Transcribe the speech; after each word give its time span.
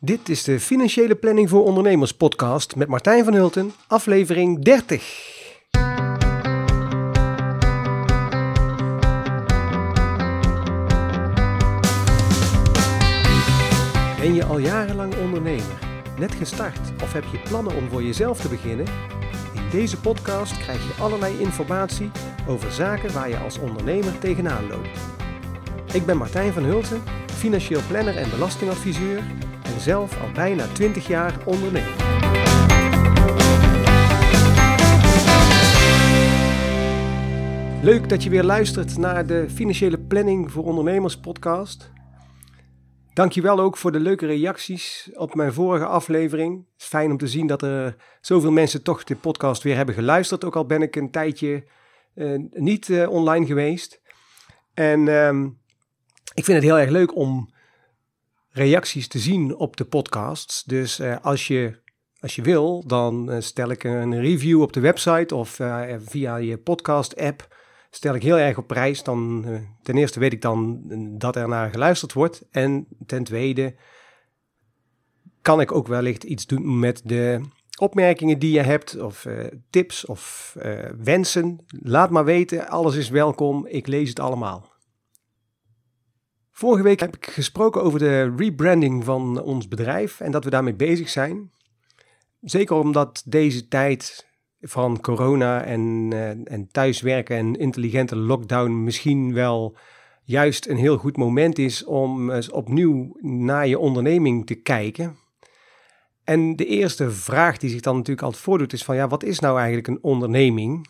Dit 0.00 0.28
is 0.28 0.44
de 0.44 0.60
Financiële 0.60 1.14
Planning 1.14 1.48
voor 1.48 1.64
Ondernemers 1.64 2.14
podcast 2.14 2.76
met 2.76 2.88
Martijn 2.88 3.24
van 3.24 3.34
Hulten, 3.34 3.72
aflevering 3.86 4.64
30. 4.64 5.36
Ben 14.20 14.34
je 14.34 14.44
al 14.44 14.58
jarenlang 14.58 15.14
ondernemer, 15.16 15.78
net 16.18 16.34
gestart 16.34 17.02
of 17.02 17.12
heb 17.12 17.24
je 17.32 17.38
plannen 17.38 17.76
om 17.76 17.88
voor 17.88 18.02
jezelf 18.02 18.40
te 18.40 18.48
beginnen? 18.48 18.86
In 19.54 19.68
deze 19.70 20.00
podcast 20.00 20.58
krijg 20.58 20.86
je 20.86 21.02
allerlei 21.02 21.38
informatie 21.38 22.10
over 22.46 22.72
zaken 22.72 23.12
waar 23.12 23.28
je 23.28 23.38
als 23.38 23.58
ondernemer 23.58 24.18
tegenaan 24.18 24.68
loopt. 24.68 24.98
Ik 25.92 26.06
ben 26.06 26.16
Martijn 26.16 26.52
van 26.52 26.64
Hulten, 26.64 27.02
financieel 27.26 27.80
planner 27.88 28.16
en 28.16 28.30
belastingadviseur 28.30 29.22
zelf 29.80 30.20
al 30.20 30.32
bijna 30.32 30.66
20 30.66 31.06
jaar 31.06 31.34
ondernemer. 31.44 32.06
Leuk 37.82 38.08
dat 38.08 38.22
je 38.22 38.30
weer 38.30 38.44
luistert 38.44 38.96
naar 38.96 39.26
de 39.26 39.50
Financiële 39.50 39.98
Planning 39.98 40.52
voor 40.52 40.64
Ondernemers 40.64 41.18
podcast. 41.18 41.90
Dankjewel 43.12 43.60
ook 43.60 43.76
voor 43.76 43.92
de 43.92 44.00
leuke 44.00 44.26
reacties 44.26 45.10
op 45.14 45.34
mijn 45.34 45.52
vorige 45.52 45.86
aflevering. 45.86 46.56
Het 46.56 46.82
is 46.82 46.86
fijn 46.86 47.10
om 47.10 47.16
te 47.16 47.26
zien 47.26 47.46
dat 47.46 47.62
er 47.62 47.96
zoveel 48.20 48.52
mensen 48.52 48.82
toch 48.82 49.04
de 49.04 49.16
podcast 49.16 49.62
weer 49.62 49.76
hebben 49.76 49.94
geluisterd, 49.94 50.44
ook 50.44 50.56
al 50.56 50.66
ben 50.66 50.82
ik 50.82 50.96
een 50.96 51.10
tijdje 51.10 51.64
uh, 52.14 52.38
niet 52.50 52.88
uh, 52.88 53.10
online 53.10 53.46
geweest. 53.46 54.00
En 54.74 55.06
uh, 55.06 55.32
ik 56.34 56.44
vind 56.44 56.56
het 56.56 56.62
heel 56.62 56.78
erg 56.78 56.90
leuk 56.90 57.16
om 57.16 57.48
reacties 58.50 59.08
te 59.08 59.18
zien 59.18 59.56
op 59.56 59.76
de 59.76 59.84
podcasts. 59.84 60.64
Dus 60.64 61.00
uh, 61.00 61.16
als, 61.22 61.46
je, 61.46 61.80
als 62.20 62.34
je 62.34 62.42
wil, 62.42 62.86
dan 62.86 63.42
stel 63.42 63.70
ik 63.70 63.84
een 63.84 64.20
review 64.20 64.62
op 64.62 64.72
de 64.72 64.80
website 64.80 65.34
of 65.34 65.60
via 65.98 66.36
je 66.36 66.58
podcast-app 66.58 67.56
stel 67.90 68.14
ik 68.14 68.22
heel 68.22 68.38
erg 68.38 68.58
op 68.58 68.66
prijs. 68.66 69.02
Dan, 69.02 69.44
ten 69.82 69.96
eerste 69.96 70.20
weet 70.20 70.32
ik 70.32 70.42
dan 70.42 70.82
dat 71.18 71.36
er 71.36 71.48
naar 71.48 71.70
geluisterd 71.70 72.12
wordt. 72.12 72.44
En 72.50 72.86
ten 73.06 73.24
tweede 73.24 73.74
kan 75.42 75.60
ik 75.60 75.72
ook 75.72 75.86
wellicht 75.86 76.24
iets 76.24 76.46
doen 76.46 76.78
met 76.78 77.00
de 77.04 77.40
opmerkingen 77.78 78.38
die 78.38 78.52
je 78.52 78.60
hebt, 78.60 79.00
of 79.00 79.26
tips 79.70 80.06
of 80.06 80.54
wensen. 80.98 81.64
Laat 81.66 82.10
maar 82.10 82.24
weten, 82.24 82.68
alles 82.68 82.96
is 82.96 83.08
welkom. 83.08 83.66
Ik 83.66 83.86
lees 83.86 84.08
het 84.08 84.20
allemaal. 84.20 84.77
Vorige 86.58 86.82
week 86.82 87.00
heb 87.00 87.16
ik 87.16 87.26
gesproken 87.26 87.82
over 87.82 87.98
de 87.98 88.34
rebranding 88.36 89.04
van 89.04 89.42
ons 89.42 89.68
bedrijf 89.68 90.20
en 90.20 90.30
dat 90.30 90.44
we 90.44 90.50
daarmee 90.50 90.74
bezig 90.74 91.08
zijn. 91.08 91.50
Zeker 92.40 92.76
omdat 92.76 93.22
deze 93.26 93.68
tijd 93.68 94.26
van 94.60 95.00
corona 95.00 95.62
en, 95.62 96.10
uh, 96.12 96.28
en 96.28 96.68
thuiswerken 96.70 97.36
en 97.36 97.54
intelligente 97.54 98.16
lockdown 98.16 98.82
misschien 98.84 99.34
wel 99.34 99.76
juist 100.24 100.66
een 100.66 100.76
heel 100.76 100.96
goed 100.96 101.16
moment 101.16 101.58
is 101.58 101.84
om 101.84 102.30
eens 102.30 102.50
opnieuw 102.50 103.16
naar 103.20 103.66
je 103.66 103.78
onderneming 103.78 104.46
te 104.46 104.54
kijken. 104.54 105.16
En 106.24 106.56
de 106.56 106.66
eerste 106.66 107.10
vraag 107.10 107.58
die 107.58 107.70
zich 107.70 107.80
dan 107.80 107.96
natuurlijk 107.96 108.26
altijd 108.26 108.42
voordoet 108.42 108.72
is 108.72 108.84
van 108.84 108.96
ja, 108.96 109.08
wat 109.08 109.22
is 109.22 109.38
nou 109.38 109.56
eigenlijk 109.56 109.88
een 109.88 110.02
onderneming? 110.02 110.86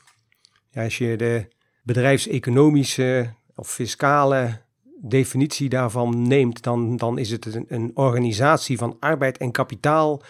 Ja, 0.71 0.85
als 0.85 0.99
je 0.99 1.17
de 1.17 1.49
bedrijfseconomische 1.83 3.35
of 3.55 3.71
fiscale 3.71 4.67
definitie 5.01 5.69
daarvan 5.69 6.27
neemt, 6.27 6.63
dan, 6.63 6.97
dan 6.97 7.19
is 7.19 7.31
het 7.31 7.61
een, 7.69 7.91
organisatie 7.95 8.79
van 8.79 8.97
arbeid 9.01 9.39
en 9.39 9.51
kapitaal 9.51 10.23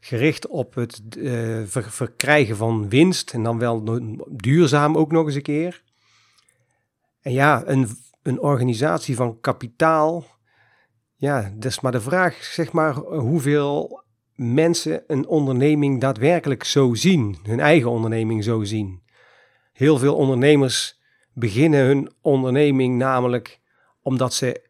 gericht 0.00 0.46
op 0.46 0.74
het 0.74 1.02
ver 1.66 1.90
verkrijgen 1.90 2.56
van 2.56 2.88
winst 2.88 3.32
en 3.32 3.42
dan 3.42 3.58
wel 3.58 3.84
duurzaam 4.28 4.96
ook 4.96 5.12
nog 5.12 5.26
eens 5.26 5.34
een 5.34 5.42
keer. 5.42 5.82
En 7.20 7.32
ja, 7.32 7.62
een, 7.66 7.88
een 8.22 8.40
organisatie 8.40 9.16
van 9.16 9.40
kapitaal, 9.40 10.24
ja, 11.16 11.52
dat 11.54 11.70
is 11.70 11.80
maar 11.80 11.92
de 11.92 12.00
vraag, 12.00 12.34
zeg 12.44 12.72
maar, 12.72 12.94
hoeveel 12.94 14.04
mensen 14.34 15.02
een 15.06 15.26
onderneming 15.26 16.00
daadwerkelijk 16.00 16.64
zo 16.64 16.94
zien, 16.94 17.38
hun 17.42 17.60
eigen 17.60 17.90
onderneming 17.90 18.44
zo 18.44 18.64
zien. 18.64 19.02
Heel 19.72 19.98
veel 19.98 20.14
ondernemers 20.14 21.00
beginnen 21.32 21.86
hun 21.86 22.12
onderneming 22.20 22.96
namelijk 22.96 23.60
omdat 24.06 24.34
ze 24.34 24.62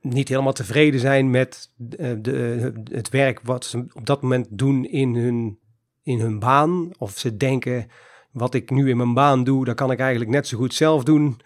niet 0.00 0.28
helemaal 0.28 0.52
tevreden 0.52 1.00
zijn 1.00 1.30
met 1.30 1.70
eh, 1.98 2.12
de, 2.18 2.72
het 2.90 3.08
werk 3.08 3.40
wat 3.42 3.64
ze 3.64 3.86
op 3.92 4.06
dat 4.06 4.22
moment 4.22 4.46
doen 4.50 4.84
in 4.84 5.14
hun, 5.14 5.58
in 6.02 6.20
hun 6.20 6.38
baan. 6.38 6.90
Of 6.98 7.18
ze 7.18 7.36
denken, 7.36 7.90
wat 8.32 8.54
ik 8.54 8.70
nu 8.70 8.88
in 8.88 8.96
mijn 8.96 9.14
baan 9.14 9.44
doe, 9.44 9.64
dat 9.64 9.74
kan 9.74 9.90
ik 9.90 9.98
eigenlijk 9.98 10.30
net 10.30 10.48
zo 10.48 10.58
goed 10.58 10.74
zelf 10.74 11.04
doen. 11.04 11.40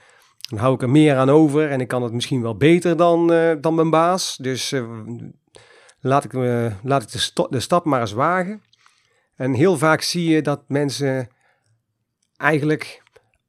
Dan 0.49 0.59
hou 0.59 0.75
ik 0.75 0.83
er 0.83 0.91
meer 0.91 1.17
aan 1.17 1.31
over 1.31 1.71
en 1.71 1.81
ik 1.81 1.89
kan 1.89 2.03
het 2.03 2.13
misschien 2.13 2.43
wel 2.43 2.57
beter 2.57 2.97
dan, 2.97 3.33
uh, 3.33 3.53
dan 3.61 3.75
mijn 3.75 3.91
baas. 3.91 4.37
Dus 4.37 4.75
laat 6.01 6.25
ik, 6.25 6.33
uh, 6.33 6.75
laat 6.83 7.03
ik 7.03 7.11
de, 7.11 7.47
de 7.51 7.61
stap 7.61 7.85
maar 7.85 8.01
eens 8.01 8.13
wagen. 8.13 8.63
En 9.37 9.53
heel 9.53 9.79
vaak 9.79 10.01
zie 10.01 10.31
je 10.31 10.43
dat 10.43 10.65
mensen 10.69 11.29
eigenlijk 12.37 13.03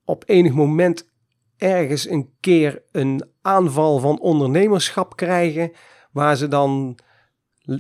op 0.06 0.24
enig 0.26 0.54
moment 0.54 1.10
ergens 1.58 2.10
een 2.10 2.30
keer 2.40 2.82
een 2.92 3.32
aanval 3.44 4.00
van 4.00 4.20
ondernemerschap 4.20 5.16
krijgen, 5.16 5.72
waar 6.12 6.36
ze 6.36 6.48
dan 6.48 6.98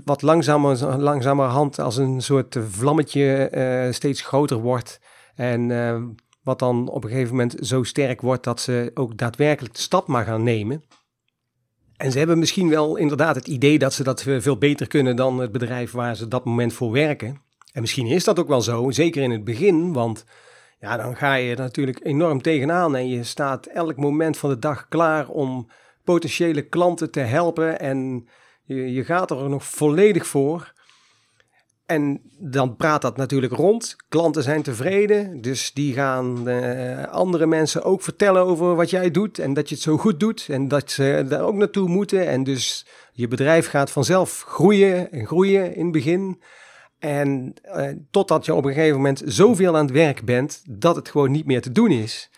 wat 0.05 0.21
langzamer, 0.21 0.97
langzamerhand 0.97 1.79
als 1.79 1.97
een 1.97 2.21
soort 2.21 2.57
vlammetje 2.69 3.51
uh, 3.51 3.93
steeds 3.93 4.21
groter 4.21 4.57
wordt. 4.57 4.99
En 5.35 5.69
uh, 5.69 6.01
wat 6.43 6.59
dan 6.59 6.89
op 6.89 7.03
een 7.03 7.09
gegeven 7.09 7.35
moment 7.35 7.55
zo 7.61 7.83
sterk 7.83 8.21
wordt 8.21 8.43
dat 8.43 8.59
ze 8.61 8.91
ook 8.93 9.17
daadwerkelijk 9.17 9.75
de 9.75 9.81
stap 9.81 10.07
maar 10.07 10.25
gaan 10.25 10.43
nemen. 10.43 10.83
En 11.97 12.11
ze 12.11 12.17
hebben 12.17 12.39
misschien 12.39 12.69
wel 12.69 12.95
inderdaad 12.95 13.35
het 13.35 13.47
idee 13.47 13.79
dat 13.79 13.93
ze 13.93 14.03
dat 14.03 14.21
veel 14.21 14.57
beter 14.57 14.87
kunnen 14.87 15.15
dan 15.15 15.39
het 15.39 15.51
bedrijf 15.51 15.91
waar 15.91 16.15
ze 16.15 16.27
dat 16.27 16.45
moment 16.45 16.73
voor 16.73 16.91
werken. 16.91 17.41
En 17.71 17.81
misschien 17.81 18.07
is 18.07 18.23
dat 18.23 18.39
ook 18.39 18.47
wel 18.47 18.61
zo, 18.61 18.91
zeker 18.91 19.21
in 19.21 19.31
het 19.31 19.43
begin, 19.43 19.93
want 19.93 20.25
ja, 20.83 20.97
dan 20.97 21.15
ga 21.15 21.33
je 21.33 21.51
er 21.51 21.57
natuurlijk 21.57 21.99
enorm 22.03 22.41
tegenaan 22.41 22.95
en 22.95 23.07
je 23.07 23.23
staat 23.23 23.65
elk 23.65 23.97
moment 23.97 24.37
van 24.37 24.49
de 24.49 24.59
dag 24.59 24.87
klaar 24.87 25.27
om 25.27 25.69
potentiële 26.03 26.61
klanten 26.61 27.11
te 27.11 27.19
helpen 27.19 27.79
en 27.79 28.27
je, 28.63 28.93
je 28.93 29.03
gaat 29.03 29.31
er 29.31 29.49
nog 29.49 29.65
volledig 29.65 30.27
voor. 30.27 30.73
En 31.85 32.21
dan 32.39 32.75
praat 32.75 33.01
dat 33.01 33.17
natuurlijk 33.17 33.53
rond. 33.53 33.95
Klanten 34.09 34.43
zijn 34.43 34.61
tevreden, 34.61 35.41
dus 35.41 35.73
die 35.73 35.93
gaan 35.93 36.49
uh, 36.49 37.03
andere 37.03 37.45
mensen 37.45 37.83
ook 37.83 38.01
vertellen 38.01 38.41
over 38.41 38.75
wat 38.75 38.89
jij 38.89 39.11
doet 39.11 39.39
en 39.39 39.53
dat 39.53 39.69
je 39.69 39.75
het 39.75 39.83
zo 39.83 39.97
goed 39.97 40.19
doet 40.19 40.47
en 40.49 40.67
dat 40.67 40.91
ze 40.91 41.25
daar 41.27 41.41
ook 41.41 41.55
naartoe 41.55 41.89
moeten. 41.89 42.27
En 42.27 42.43
dus 42.43 42.85
je 43.13 43.27
bedrijf 43.27 43.69
gaat 43.69 43.91
vanzelf 43.91 44.43
groeien 44.47 45.11
en 45.11 45.25
groeien 45.25 45.75
in 45.75 45.83
het 45.83 45.91
begin. 45.91 46.41
En 47.03 47.53
uh, 47.65 47.87
totdat 48.11 48.45
je 48.45 48.53
op 48.53 48.65
een 48.65 48.73
gegeven 48.73 48.95
moment 48.95 49.21
zoveel 49.25 49.75
aan 49.75 49.85
het 49.85 49.93
werk 49.93 50.25
bent 50.25 50.63
dat 50.69 50.95
het 50.95 51.09
gewoon 51.09 51.31
niet 51.31 51.45
meer 51.45 51.61
te 51.61 51.71
doen 51.71 51.91
is. 51.91 52.29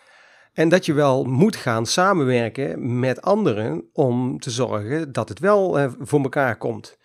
En 0.53 0.69
dat 0.69 0.85
je 0.85 0.93
wel 0.93 1.23
moet 1.23 1.55
gaan 1.55 1.85
samenwerken 1.85 2.99
met 2.99 3.21
anderen 3.21 3.89
om 3.93 4.39
te 4.39 4.49
zorgen 4.49 5.11
dat 5.11 5.29
het 5.29 5.39
wel 5.39 5.79
uh, 5.79 5.91
voor 5.99 6.21
elkaar 6.21 6.57
komt. 6.57 6.97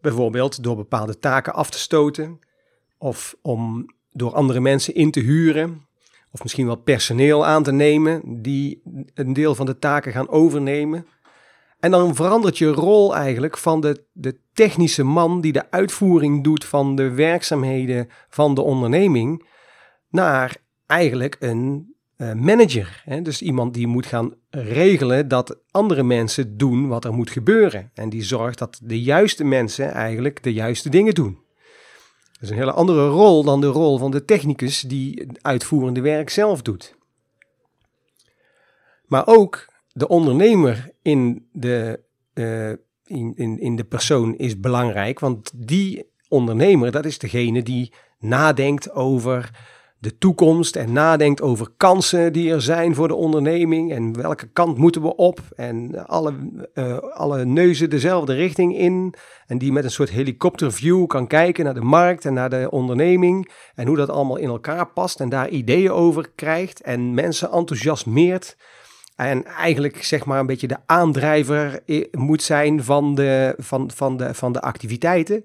Bijvoorbeeld 0.00 0.62
door 0.62 0.76
bepaalde 0.76 1.18
taken 1.18 1.54
af 1.54 1.70
te 1.70 1.78
stoten, 1.78 2.38
of 2.98 3.36
om 3.42 3.94
door 4.12 4.32
andere 4.32 4.60
mensen 4.60 4.94
in 4.94 5.10
te 5.10 5.20
huren, 5.20 5.86
of 6.30 6.42
misschien 6.42 6.66
wel 6.66 6.76
personeel 6.76 7.46
aan 7.46 7.62
te 7.62 7.72
nemen 7.72 8.42
die 8.42 8.82
een 9.14 9.32
deel 9.32 9.54
van 9.54 9.66
de 9.66 9.78
taken 9.78 10.12
gaan 10.12 10.28
overnemen. 10.28 11.06
En 11.84 11.90
dan 11.90 12.14
verandert 12.14 12.58
je 12.58 12.66
rol 12.66 13.14
eigenlijk 13.14 13.58
van 13.58 13.80
de, 13.80 14.04
de 14.12 14.38
technische 14.52 15.02
man 15.02 15.40
die 15.40 15.52
de 15.52 15.70
uitvoering 15.70 16.44
doet 16.44 16.64
van 16.64 16.96
de 16.96 17.10
werkzaamheden 17.10 18.08
van 18.28 18.54
de 18.54 18.62
onderneming 18.62 19.46
naar 20.10 20.56
eigenlijk 20.86 21.36
een 21.40 21.94
uh, 22.16 22.32
manager. 22.32 23.02
Hè? 23.04 23.22
Dus 23.22 23.42
iemand 23.42 23.74
die 23.74 23.86
moet 23.86 24.06
gaan 24.06 24.34
regelen 24.50 25.28
dat 25.28 25.58
andere 25.70 26.02
mensen 26.02 26.56
doen 26.56 26.88
wat 26.88 27.04
er 27.04 27.12
moet 27.12 27.30
gebeuren. 27.30 27.90
En 27.94 28.08
die 28.08 28.22
zorgt 28.22 28.58
dat 28.58 28.80
de 28.82 29.00
juiste 29.00 29.44
mensen 29.44 29.92
eigenlijk 29.92 30.42
de 30.42 30.52
juiste 30.52 30.88
dingen 30.88 31.14
doen. 31.14 31.38
Dat 32.32 32.42
is 32.42 32.50
een 32.50 32.56
hele 32.56 32.72
andere 32.72 33.08
rol 33.08 33.44
dan 33.44 33.60
de 33.60 33.66
rol 33.66 33.98
van 33.98 34.10
de 34.10 34.24
technicus 34.24 34.80
die 34.80 35.24
het 35.26 35.42
uitvoerende 35.42 36.00
werk 36.00 36.30
zelf 36.30 36.62
doet. 36.62 36.96
Maar 39.06 39.26
ook 39.26 39.72
de 39.96 40.08
ondernemer 40.08 40.90
in 41.02 41.48
de, 41.52 42.00
uh, 42.34 42.70
in, 43.04 43.58
in, 43.58 43.76
de 43.76 43.84
persoon 43.84 44.36
is 44.36 44.60
belangrijk, 44.60 45.20
want 45.20 45.52
die 45.54 46.06
ondernemer, 46.28 46.90
dat 46.90 47.04
is 47.04 47.18
degene 47.18 47.62
die 47.62 47.92
nadenkt 48.18 48.92
over 48.92 49.50
de 49.98 50.18
toekomst 50.18 50.76
en 50.76 50.92
nadenkt 50.92 51.42
over 51.42 51.68
kansen 51.76 52.32
die 52.32 52.52
er 52.52 52.62
zijn 52.62 52.94
voor 52.94 53.08
de 53.08 53.14
onderneming 53.14 53.92
en 53.92 54.16
welke 54.16 54.46
kant 54.46 54.78
moeten 54.78 55.02
we 55.02 55.16
op 55.16 55.40
en 55.56 56.06
alle, 56.06 56.34
uh, 56.74 56.98
alle 56.98 57.44
neuzen 57.44 57.90
dezelfde 57.90 58.34
richting 58.34 58.76
in 58.76 59.14
en 59.46 59.58
die 59.58 59.72
met 59.72 59.84
een 59.84 59.90
soort 59.90 60.10
helikopterview 60.10 61.06
kan 61.06 61.26
kijken 61.26 61.64
naar 61.64 61.74
de 61.74 61.80
markt 61.80 62.24
en 62.24 62.34
naar 62.34 62.50
de 62.50 62.70
onderneming 62.70 63.50
en 63.74 63.86
hoe 63.86 63.96
dat 63.96 64.10
allemaal 64.10 64.36
in 64.36 64.48
elkaar 64.48 64.86
past 64.86 65.20
en 65.20 65.28
daar 65.28 65.48
ideeën 65.48 65.90
over 65.90 66.30
krijgt 66.34 66.80
en 66.80 67.14
mensen 67.14 67.50
enthousiasmeert 67.50 68.56
en 69.16 69.44
eigenlijk 69.44 70.04
zeg 70.04 70.24
maar 70.24 70.40
een 70.40 70.46
beetje 70.46 70.66
de 70.66 70.78
aandrijver 70.86 71.80
moet 72.10 72.42
zijn 72.42 72.84
van 72.84 73.14
de, 73.14 73.54
van, 73.56 73.90
van 73.90 74.16
de, 74.16 74.34
van 74.34 74.52
de 74.52 74.60
activiteiten. 74.60 75.42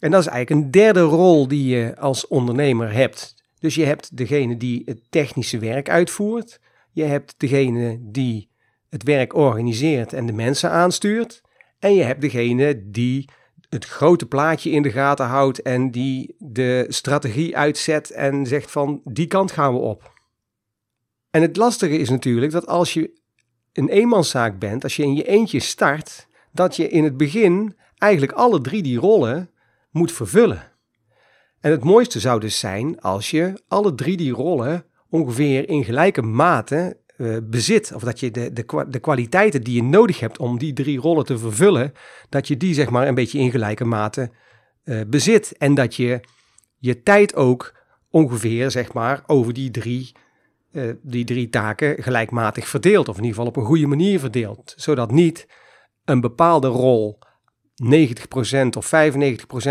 En 0.00 0.10
dat 0.10 0.20
is 0.20 0.26
eigenlijk 0.26 0.64
een 0.64 0.70
derde 0.70 1.00
rol 1.00 1.48
die 1.48 1.76
je 1.76 1.96
als 1.98 2.26
ondernemer 2.26 2.92
hebt. 2.92 3.34
Dus 3.58 3.74
je 3.74 3.84
hebt 3.84 4.16
degene 4.16 4.56
die 4.56 4.82
het 4.84 5.00
technische 5.10 5.58
werk 5.58 5.88
uitvoert. 5.88 6.60
Je 6.92 7.04
hebt 7.04 7.34
degene 7.36 7.98
die 8.00 8.50
het 8.88 9.02
werk 9.02 9.34
organiseert 9.34 10.12
en 10.12 10.26
de 10.26 10.32
mensen 10.32 10.70
aanstuurt. 10.70 11.42
En 11.78 11.94
je 11.94 12.02
hebt 12.02 12.20
degene 12.20 12.90
die 12.90 13.28
het 13.68 13.84
grote 13.84 14.26
plaatje 14.26 14.70
in 14.70 14.82
de 14.82 14.90
gaten 14.90 15.26
houdt 15.26 15.62
en 15.62 15.90
die 15.90 16.34
de 16.38 16.86
strategie 16.88 17.56
uitzet 17.56 18.10
en 18.10 18.46
zegt 18.46 18.70
van 18.70 19.00
die 19.04 19.26
kant 19.26 19.52
gaan 19.52 19.72
we 19.72 19.78
op. 19.78 20.09
En 21.30 21.42
het 21.42 21.56
lastige 21.56 21.98
is 21.98 22.10
natuurlijk 22.10 22.52
dat 22.52 22.66
als 22.66 22.94
je 22.94 23.18
een 23.72 23.88
eenmanszaak 23.88 24.58
bent, 24.58 24.82
als 24.82 24.96
je 24.96 25.02
in 25.02 25.14
je 25.14 25.26
eentje 25.26 25.60
start, 25.60 26.26
dat 26.52 26.76
je 26.76 26.88
in 26.88 27.04
het 27.04 27.16
begin 27.16 27.76
eigenlijk 27.98 28.32
alle 28.32 28.60
drie 28.60 28.82
die 28.82 28.98
rollen 28.98 29.50
moet 29.90 30.12
vervullen. 30.12 30.70
En 31.60 31.70
het 31.70 31.84
mooiste 31.84 32.20
zou 32.20 32.40
dus 32.40 32.58
zijn 32.58 33.00
als 33.00 33.30
je 33.30 33.62
alle 33.68 33.94
drie 33.94 34.16
die 34.16 34.32
rollen 34.32 34.84
ongeveer 35.08 35.68
in 35.68 35.84
gelijke 35.84 36.22
mate 36.22 36.96
uh, 37.16 37.36
bezit. 37.42 37.92
Of 37.94 38.02
dat 38.02 38.20
je 38.20 38.30
de, 38.30 38.52
de, 38.52 38.86
de 38.88 38.98
kwaliteiten 38.98 39.62
die 39.62 39.74
je 39.74 39.82
nodig 39.82 40.20
hebt 40.20 40.38
om 40.38 40.58
die 40.58 40.72
drie 40.72 40.98
rollen 40.98 41.24
te 41.24 41.38
vervullen, 41.38 41.92
dat 42.28 42.48
je 42.48 42.56
die 42.56 42.74
zeg 42.74 42.90
maar 42.90 43.08
een 43.08 43.14
beetje 43.14 43.38
in 43.38 43.50
gelijke 43.50 43.84
mate 43.84 44.30
uh, 44.84 45.00
bezit. 45.06 45.56
En 45.58 45.74
dat 45.74 45.96
je 45.96 46.20
je 46.78 47.02
tijd 47.02 47.34
ook 47.34 47.74
ongeveer 48.10 48.70
zeg 48.70 48.92
maar 48.92 49.22
over 49.26 49.52
die 49.52 49.70
drie, 49.70 50.12
uh, 50.72 50.92
die 51.02 51.24
drie 51.24 51.48
taken 51.48 52.02
gelijkmatig 52.02 52.68
verdeelt. 52.68 53.08
Of 53.08 53.16
in 53.16 53.22
ieder 53.24 53.36
geval 53.36 53.50
op 53.50 53.56
een 53.56 53.68
goede 53.68 53.86
manier 53.86 54.18
verdeelt. 54.18 54.74
Zodat 54.76 55.10
niet 55.10 55.46
een 56.04 56.20
bepaalde 56.20 56.68
rol 56.68 57.18
90% 57.84 57.86
of 58.76 58.86
95% 58.86 58.90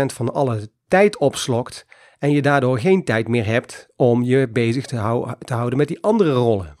van 0.06 0.32
alle 0.32 0.70
tijd 0.88 1.18
opslokt 1.18 1.86
en 2.18 2.30
je 2.30 2.42
daardoor 2.42 2.78
geen 2.78 3.04
tijd 3.04 3.28
meer 3.28 3.46
hebt 3.46 3.88
om 3.96 4.22
je 4.22 4.48
bezig 4.48 4.86
te, 4.86 5.34
te 5.38 5.54
houden 5.54 5.78
met 5.78 5.88
die 5.88 6.02
andere 6.02 6.32
rollen. 6.32 6.78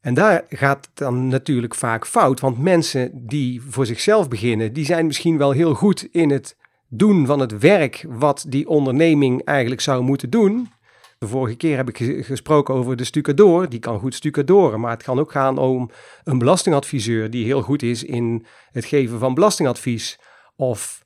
En 0.00 0.14
daar 0.14 0.44
gaat 0.48 0.86
het 0.86 0.96
dan 0.96 1.28
natuurlijk 1.28 1.74
vaak 1.74 2.06
fout, 2.06 2.40
want 2.40 2.58
mensen 2.58 3.26
die 3.26 3.62
voor 3.62 3.86
zichzelf 3.86 4.28
beginnen, 4.28 4.72
die 4.72 4.84
zijn 4.84 5.06
misschien 5.06 5.38
wel 5.38 5.50
heel 5.50 5.74
goed 5.74 6.08
in 6.10 6.30
het 6.30 6.56
doen 6.88 7.26
van 7.26 7.40
het 7.40 7.58
werk 7.58 8.04
wat 8.08 8.44
die 8.48 8.68
onderneming 8.68 9.44
eigenlijk 9.44 9.80
zou 9.80 10.02
moeten 10.02 10.30
doen. 10.30 10.68
De 11.18 11.26
vorige 11.26 11.56
keer 11.56 11.76
heb 11.76 11.88
ik 11.88 12.24
gesproken 12.26 12.74
over 12.74 12.96
de 12.96 13.04
stucadoor, 13.04 13.68
die 13.68 13.78
kan 13.78 13.98
goed 13.98 14.14
stucadoren, 14.14 14.80
maar 14.80 14.90
het 14.90 15.02
kan 15.02 15.18
ook 15.18 15.30
gaan 15.30 15.58
om 15.58 15.90
een 16.24 16.38
belastingadviseur 16.38 17.30
die 17.30 17.44
heel 17.44 17.62
goed 17.62 17.82
is 17.82 18.04
in 18.04 18.46
het 18.70 18.84
geven 18.84 19.18
van 19.18 19.34
belastingadvies. 19.34 20.18
Of 20.56 21.04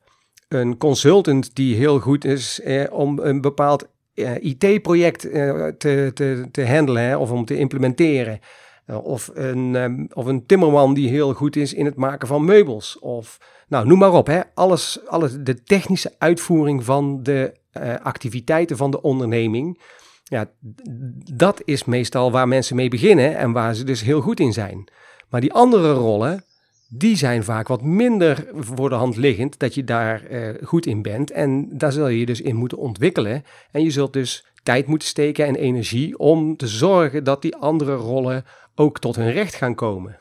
een 0.49 0.77
consultant 0.77 1.55
die 1.55 1.77
heel 1.77 1.99
goed 1.99 2.25
is 2.25 2.61
eh, 2.61 2.85
om 2.91 3.19
een 3.19 3.41
bepaald 3.41 3.89
eh, 4.15 4.35
IT-project 4.35 5.31
eh, 5.31 5.67
te, 5.67 6.11
te, 6.15 6.49
te 6.51 6.67
handelen 6.67 7.19
of 7.19 7.31
om 7.31 7.45
te 7.45 7.59
implementeren. 7.59 8.41
Of, 9.03 9.31
een, 9.35 9.75
um, 9.75 10.09
of 10.13 10.27
een 10.27 10.47
timmerman 10.47 10.95
die 10.95 11.09
heel 11.09 11.33
goed 11.35 11.57
is 11.57 11.75
in 11.75 11.85
het 11.85 11.97
maken 11.97 12.29
van 12.29 12.45
meubels. 12.45 12.99
Of 12.99 13.39
nou, 13.69 13.87
noem 13.87 13.99
maar 13.99 14.13
op. 14.13 14.27
Hè. 14.27 14.41
Alles, 14.55 15.07
alles, 15.07 15.37
de 15.41 15.63
technische 15.63 16.15
uitvoering 16.19 16.85
van 16.85 17.23
de 17.23 17.55
activiteiten 18.03 18.77
van 18.77 18.91
de 18.91 19.03
onderneming. 19.03 19.81
Ja, 20.33 20.51
dat 21.35 21.63
is 21.65 21.85
meestal 21.85 22.31
waar 22.31 22.49
mensen 22.49 22.77
mee 22.77 22.89
beginnen 22.89 23.37
en 23.37 23.53
waar 23.53 23.75
ze 23.75 23.85
dus 23.85 24.03
heel 24.03 24.21
goed 24.21 24.41
in 24.41 24.53
zijn. 24.53 24.89
Maar 25.29 25.41
die 25.41 25.53
andere 25.53 25.93
rollen, 25.93 26.45
die 26.89 27.17
zijn 27.17 27.45
vaak 27.45 27.69
wat 27.69 27.83
minder 27.83 28.47
voor 28.55 28.89
de 28.89 28.95
hand 28.95 29.17
liggend 29.17 29.59
dat 29.59 29.75
je 29.75 29.85
daar 29.85 30.31
uh, 30.31 30.49
goed 30.63 30.87
in 30.87 31.03
bent. 31.03 31.31
En 31.31 31.69
daar 31.79 31.93
zul 31.93 32.09
je 32.09 32.19
je 32.19 32.27
dus 32.27 32.41
in 32.41 32.57
moeten 32.57 32.79
ontwikkelen. 32.79 33.45
En 33.71 33.83
je 33.83 33.91
zult 33.91 34.13
dus 34.13 34.47
tijd 34.63 34.87
moeten 34.87 35.09
steken 35.09 35.47
en 35.47 35.55
energie 35.55 36.19
om 36.19 36.57
te 36.57 36.67
zorgen 36.67 37.25
dat 37.25 37.43
die 37.43 37.57
andere 37.57 37.95
rollen 37.95 38.45
ook 38.75 38.99
tot 38.99 39.17
hun 39.17 39.33
recht 39.33 39.55
gaan 39.55 39.75
komen. 39.75 40.19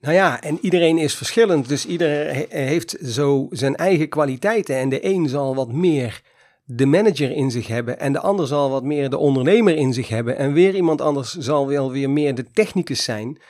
Nou 0.00 0.14
ja, 0.14 0.42
en 0.42 0.58
iedereen 0.60 0.98
is 0.98 1.14
verschillend, 1.14 1.68
dus 1.68 1.86
iedereen 1.86 2.46
heeft 2.48 2.96
zo 3.02 3.46
zijn 3.50 3.76
eigen 3.76 4.08
kwaliteiten. 4.08 4.76
En 4.76 4.88
de 4.88 5.04
een 5.04 5.28
zal 5.28 5.54
wat 5.54 5.72
meer 5.72 6.22
de 6.70 6.86
manager 6.86 7.30
in 7.30 7.50
zich 7.50 7.66
hebben 7.66 8.00
en 8.00 8.12
de 8.12 8.20
ander 8.20 8.46
zal 8.46 8.70
wat 8.70 8.82
meer 8.82 9.10
de 9.10 9.18
ondernemer 9.18 9.76
in 9.76 9.92
zich 9.92 10.08
hebben. 10.08 10.36
En 10.36 10.52
weer 10.52 10.74
iemand 10.74 11.00
anders 11.00 11.34
zal 11.34 11.66
wel 11.66 11.90
weer 11.90 12.10
meer 12.10 12.34
de 12.34 12.50
technicus 12.50 13.04
zijn. 13.04 13.40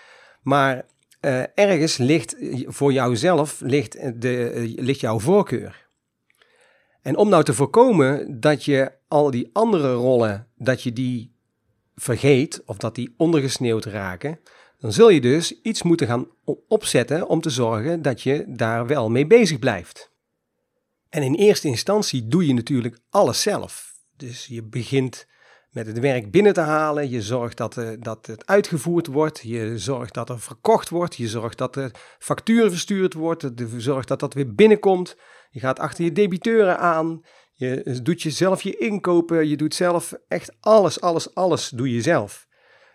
Maar 0.43 0.85
uh, 1.21 1.43
ergens 1.55 1.97
ligt 1.97 2.37
voor 2.67 2.93
jouzelf 2.93 3.61
ligt, 3.61 4.21
de, 4.21 4.53
uh, 4.55 4.85
ligt 4.85 5.01
jouw 5.01 5.21
voorkeur. 5.21 5.87
En 7.03 7.17
om 7.17 7.29
nou 7.29 7.45
te 7.45 7.55
voorkomen 7.55 8.41
dat 8.41 8.65
je 8.65 8.93
al 9.09 9.31
die 9.31 9.51
andere 9.53 9.93
rollen, 9.93 10.47
dat 10.57 10.83
je 10.83 10.93
die 10.93 11.35
vergeet 11.95 12.63
of 12.67 12.77
dat 12.77 12.95
die 12.95 13.15
ondergesneeuwd 13.17 13.85
raken, 13.85 14.41
dan 14.79 14.93
zul 14.93 15.09
je 15.09 15.21
dus 15.21 15.61
iets 15.63 15.83
moeten 15.83 16.07
gaan 16.07 16.27
opzetten 16.69 17.29
om 17.29 17.41
te 17.41 17.51
zorgen 17.51 18.03
dat 18.03 18.23
je 18.23 18.45
daar 18.49 18.87
wel 18.87 19.11
mee 19.11 19.27
bezig 19.27 19.59
blijft. 19.59 20.17
En 21.09 21.23
in 21.23 21.35
eerste 21.35 21.69
instantie 21.69 22.27
doe 22.27 22.47
je 22.47 22.55
natuurlijk 22.55 22.99
alles 23.11 23.43
zelf. 23.43 23.95
Dus 24.17 24.47
je 24.47 24.63
begint 24.63 25.27
met 25.71 25.87
het 25.87 25.99
werk 25.99 26.31
binnen 26.31 26.53
te 26.53 26.61
halen. 26.61 27.11
Je 27.11 27.23
zorgt 27.23 27.57
dat, 27.57 27.77
uh, 27.77 27.89
dat 27.99 28.27
het 28.27 28.47
uitgevoerd 28.47 29.07
wordt. 29.07 29.41
Je 29.43 29.79
zorgt 29.79 30.15
dat 30.15 30.29
er 30.29 30.41
verkocht 30.41 30.89
wordt. 30.89 31.17
Je 31.17 31.29
zorgt 31.29 31.59
dat 31.59 31.75
de 31.75 31.91
factuur 32.19 32.71
verstuurd 32.71 33.15
wordt. 33.15 33.43
Je 33.43 33.69
zorgt 33.77 34.09
dat 34.09 34.21
dat 34.21 34.35
weer 34.35 34.55
binnenkomt. 34.55 35.17
Je 35.51 35.61
gaat 35.61 35.79
achter 35.79 36.05
je 36.05 36.13
debiteuren 36.13 36.79
aan. 36.79 37.21
Je 37.53 38.01
doet 38.03 38.23
jezelf 38.23 38.63
je 38.63 38.77
inkopen. 38.77 39.49
Je 39.49 39.57
doet 39.57 39.75
zelf 39.75 40.15
echt 40.29 40.57
alles, 40.61 41.01
alles, 41.01 41.35
alles 41.35 41.69
doe 41.69 41.93
je 41.93 42.03
zelf. 42.03 42.47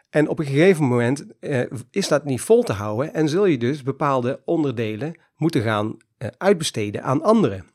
En 0.09 0.27
op 0.27 0.39
een 0.39 0.45
gegeven 0.45 0.85
moment 0.85 1.25
uh, 1.39 1.65
is 1.91 2.07
dat 2.07 2.25
niet 2.25 2.41
vol 2.41 2.63
te 2.63 2.73
houden 2.73 3.13
en 3.13 3.29
zul 3.29 3.45
je 3.45 3.57
dus 3.57 3.83
bepaalde 3.83 4.41
onderdelen 4.45 5.19
moeten 5.35 5.61
gaan 5.61 5.97
uitbesteden 6.37 7.03
aan 7.03 7.21
anderen. 7.21 7.72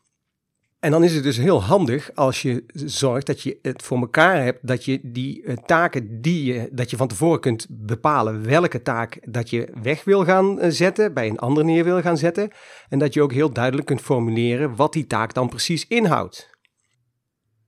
En 0.80 0.90
dan 0.90 1.04
is 1.04 1.14
het 1.14 1.22
dus 1.22 1.36
heel 1.36 1.62
handig 1.62 2.14
als 2.14 2.42
je 2.42 2.64
zorgt 2.72 3.26
dat 3.26 3.40
je 3.40 3.58
het 3.62 3.82
voor 3.82 3.98
elkaar 3.98 4.42
hebt, 4.42 4.66
dat 4.66 4.84
je 4.84 5.00
die 5.02 5.42
uh, 5.42 5.56
taken 5.56 6.20
die 6.20 6.44
je, 6.52 6.68
dat 6.72 6.90
je 6.90 6.96
van 6.96 7.08
tevoren 7.08 7.40
kunt 7.40 7.66
bepalen 7.70 8.46
welke 8.46 8.82
taak 8.82 9.32
dat 9.32 9.50
je 9.50 9.68
weg 9.82 10.04
wil 10.04 10.24
gaan 10.24 10.58
uh, 10.58 10.70
zetten, 10.70 11.14
bij 11.14 11.28
een 11.28 11.38
ander 11.38 11.64
neer 11.64 11.84
wil 11.84 12.00
gaan 12.00 12.16
zetten. 12.16 12.50
En 12.88 12.98
dat 12.98 13.14
je 13.14 13.22
ook 13.22 13.32
heel 13.32 13.52
duidelijk 13.52 13.86
kunt 13.86 14.00
formuleren 14.00 14.76
wat 14.76 14.92
die 14.92 15.06
taak 15.06 15.34
dan 15.34 15.48
precies 15.48 15.86
inhoudt. 15.86 16.50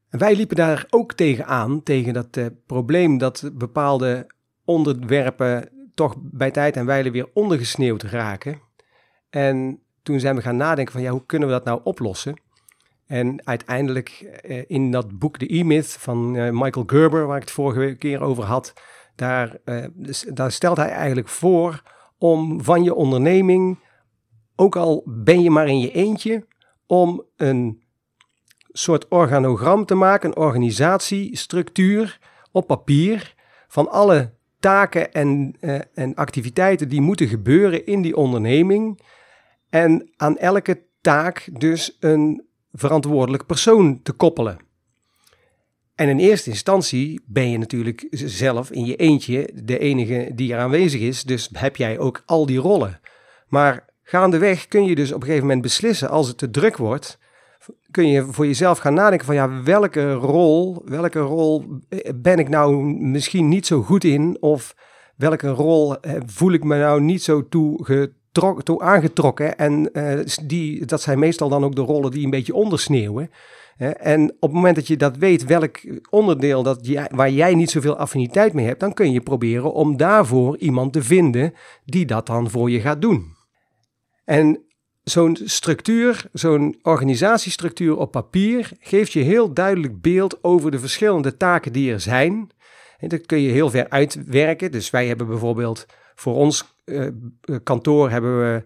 En 0.08 0.18
wij 0.18 0.36
liepen 0.36 0.56
daar 0.56 0.86
ook 0.90 1.12
tegen 1.12 1.46
aan, 1.46 1.82
tegen 1.82 2.12
dat 2.12 2.36
uh, 2.36 2.46
probleem 2.66 3.18
dat 3.18 3.50
bepaalde 3.54 4.26
onderwerpen 4.64 5.68
toch 5.94 6.16
bij 6.18 6.50
tijd 6.50 6.76
en 6.76 6.86
wijle 6.86 7.10
weer 7.10 7.30
ondergesneeuwd 7.32 8.02
raken. 8.02 8.60
En 9.30 9.82
toen 10.02 10.20
zijn 10.20 10.36
we 10.36 10.42
gaan 10.42 10.56
nadenken 10.56 10.92
van 10.92 11.02
ja, 11.02 11.10
hoe 11.10 11.26
kunnen 11.26 11.48
we 11.48 11.54
dat 11.54 11.64
nou 11.64 11.80
oplossen? 11.84 12.48
En 13.10 13.46
uiteindelijk 13.46 14.08
eh, 14.42 14.62
in 14.66 14.90
dat 14.90 15.18
boek 15.18 15.38
The 15.38 15.54
E-Myth 15.54 15.96
van 15.98 16.36
eh, 16.36 16.50
Michael 16.50 16.86
Gerber, 16.86 17.26
waar 17.26 17.36
ik 17.36 17.42
het 17.42 17.50
vorige 17.50 17.94
keer 17.94 18.20
over 18.20 18.44
had, 18.44 18.72
daar, 19.14 19.56
eh, 19.64 19.84
daar 20.32 20.52
stelt 20.52 20.76
hij 20.76 20.88
eigenlijk 20.88 21.28
voor 21.28 21.82
om 22.18 22.64
van 22.64 22.82
je 22.82 22.94
onderneming, 22.94 23.78
ook 24.56 24.76
al 24.76 25.02
ben 25.06 25.42
je 25.42 25.50
maar 25.50 25.68
in 25.68 25.78
je 25.78 25.92
eentje, 25.92 26.46
om 26.86 27.24
een 27.36 27.82
soort 28.68 29.08
organogram 29.08 29.84
te 29.84 29.94
maken, 29.94 30.28
een 30.28 30.36
organisatiestructuur 30.36 32.18
op 32.52 32.66
papier 32.66 33.34
van 33.68 33.90
alle 33.90 34.32
taken 34.60 35.12
en, 35.12 35.56
en 35.94 36.14
activiteiten 36.14 36.88
die 36.88 37.00
moeten 37.00 37.28
gebeuren 37.28 37.86
in 37.86 38.02
die 38.02 38.16
onderneming. 38.16 39.00
En 39.70 40.10
aan 40.16 40.38
elke 40.38 40.82
taak 41.00 41.48
dus 41.52 41.96
een 42.00 42.48
verantwoordelijk 42.72 43.46
persoon 43.46 44.02
te 44.02 44.12
koppelen. 44.12 44.58
En 45.94 46.08
in 46.08 46.18
eerste 46.18 46.50
instantie 46.50 47.20
ben 47.26 47.50
je 47.50 47.58
natuurlijk 47.58 48.06
zelf 48.10 48.70
in 48.70 48.84
je 48.84 48.96
eentje 48.96 49.50
de 49.54 49.78
enige 49.78 50.30
die 50.34 50.52
er 50.52 50.58
aanwezig 50.58 51.00
is, 51.00 51.22
dus 51.22 51.48
heb 51.52 51.76
jij 51.76 51.98
ook 51.98 52.22
al 52.26 52.46
die 52.46 52.58
rollen. 52.58 53.00
Maar 53.48 53.84
gaandeweg 54.02 54.68
kun 54.68 54.84
je 54.84 54.94
dus 54.94 55.12
op 55.12 55.20
een 55.20 55.26
gegeven 55.26 55.46
moment 55.46 55.62
beslissen, 55.62 56.10
als 56.10 56.28
het 56.28 56.38
te 56.38 56.50
druk 56.50 56.76
wordt, 56.76 57.18
kun 57.90 58.08
je 58.08 58.24
voor 58.24 58.46
jezelf 58.46 58.78
gaan 58.78 58.94
nadenken 58.94 59.26
van 59.26 59.34
ja, 59.34 59.62
welke 59.62 60.12
rol, 60.12 60.82
welke 60.84 61.18
rol 61.18 61.64
ben 62.14 62.38
ik 62.38 62.48
nou 62.48 62.84
misschien 62.84 63.48
niet 63.48 63.66
zo 63.66 63.82
goed 63.82 64.04
in? 64.04 64.36
Of 64.40 64.76
welke 65.16 65.48
rol 65.48 65.96
voel 66.26 66.52
ik 66.52 66.64
me 66.64 66.78
nou 66.78 67.00
niet 67.00 67.22
zo 67.22 67.48
toe, 67.48 68.10
toe 68.62 68.80
aangetrokken? 68.80 69.58
En 69.58 69.90
die, 70.42 70.84
dat 70.86 71.02
zijn 71.02 71.18
meestal 71.18 71.48
dan 71.48 71.64
ook 71.64 71.74
de 71.74 71.80
rollen 71.80 72.10
die 72.10 72.24
een 72.24 72.30
beetje 72.30 72.54
ondersneeuwen. 72.54 73.30
En 73.96 74.30
op 74.30 74.40
het 74.40 74.52
moment 74.52 74.76
dat 74.76 74.86
je 74.86 74.96
dat 74.96 75.16
weet, 75.16 75.44
welk 75.44 75.78
onderdeel 76.10 76.62
dat 76.62 76.86
jij, 76.86 77.10
waar 77.14 77.30
jij 77.30 77.54
niet 77.54 77.70
zoveel 77.70 77.96
affiniteit 77.96 78.52
mee 78.52 78.66
hebt, 78.66 78.80
dan 78.80 78.92
kun 78.92 79.12
je 79.12 79.20
proberen 79.20 79.72
om 79.72 79.96
daarvoor 79.96 80.56
iemand 80.58 80.92
te 80.92 81.02
vinden 81.02 81.54
die 81.84 82.06
dat 82.06 82.26
dan 82.26 82.50
voor 82.50 82.70
je 82.70 82.80
gaat 82.80 83.00
doen. 83.00 83.36
En 84.24 84.64
zo'n 85.02 85.38
structuur, 85.44 86.24
zo'n 86.32 86.78
organisatiestructuur 86.82 87.96
op 87.96 88.10
papier, 88.10 88.70
geeft 88.80 89.12
je 89.12 89.20
heel 89.20 89.52
duidelijk 89.52 90.00
beeld 90.00 90.44
over 90.44 90.70
de 90.70 90.78
verschillende 90.78 91.36
taken 91.36 91.72
die 91.72 91.92
er 91.92 92.00
zijn. 92.00 92.50
En 92.98 93.08
dat 93.08 93.26
kun 93.26 93.40
je 93.40 93.50
heel 93.50 93.70
ver 93.70 93.88
uitwerken. 93.88 94.72
Dus 94.72 94.90
wij 94.90 95.06
hebben 95.06 95.26
bijvoorbeeld 95.26 95.86
voor 96.14 96.34
ons 96.34 96.78
kantoor 97.62 98.10
hebben 98.10 98.40
we 98.40 98.64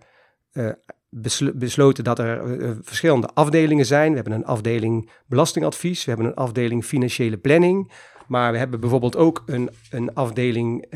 uh, 0.52 1.50
besloten 1.54 2.04
dat 2.04 2.18
er 2.18 2.42
verschillende 2.82 3.28
afdelingen 3.34 3.86
zijn. 3.86 4.08
We 4.10 4.14
hebben 4.14 4.32
een 4.32 4.46
afdeling 4.46 5.10
belastingadvies, 5.26 6.04
we 6.04 6.10
hebben 6.10 6.28
een 6.28 6.34
afdeling 6.34 6.84
financiële 6.84 7.36
planning. 7.36 7.92
Maar 8.26 8.52
we 8.52 8.58
hebben 8.58 8.80
bijvoorbeeld 8.80 9.16
ook 9.16 9.42
een, 9.46 9.70
een 9.90 10.14
afdeling 10.14 10.86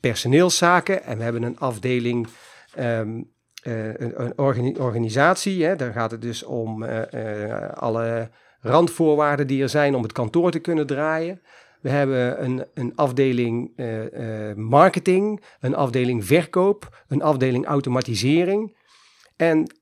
personeelszaken 0.00 1.02
en 1.02 1.16
we 1.18 1.22
hebben 1.22 1.42
een 1.42 1.58
afdeling 1.58 2.28
een, 2.74 3.32
een 4.14 4.36
organisatie. 4.78 5.64
Hè. 5.64 5.76
Daar 5.76 5.92
gaat 5.92 6.10
het 6.10 6.22
dus 6.22 6.42
om 6.42 6.84
alle 7.74 8.30
randvoorwaarden 8.60 9.46
die 9.46 9.62
er 9.62 9.68
zijn 9.68 9.94
om 9.94 10.02
het 10.02 10.12
kantoor 10.12 10.50
te 10.50 10.58
kunnen 10.58 10.86
draaien. 10.86 11.40
We 11.80 11.88
hebben 11.88 12.44
een, 12.44 12.66
een 12.74 12.96
afdeling 12.96 13.72
marketing, 14.56 15.42
een 15.60 15.74
afdeling 15.74 16.24
verkoop, 16.24 17.04
een 17.08 17.22
afdeling 17.22 17.66
automatisering. 17.66 18.76
En 19.36 19.74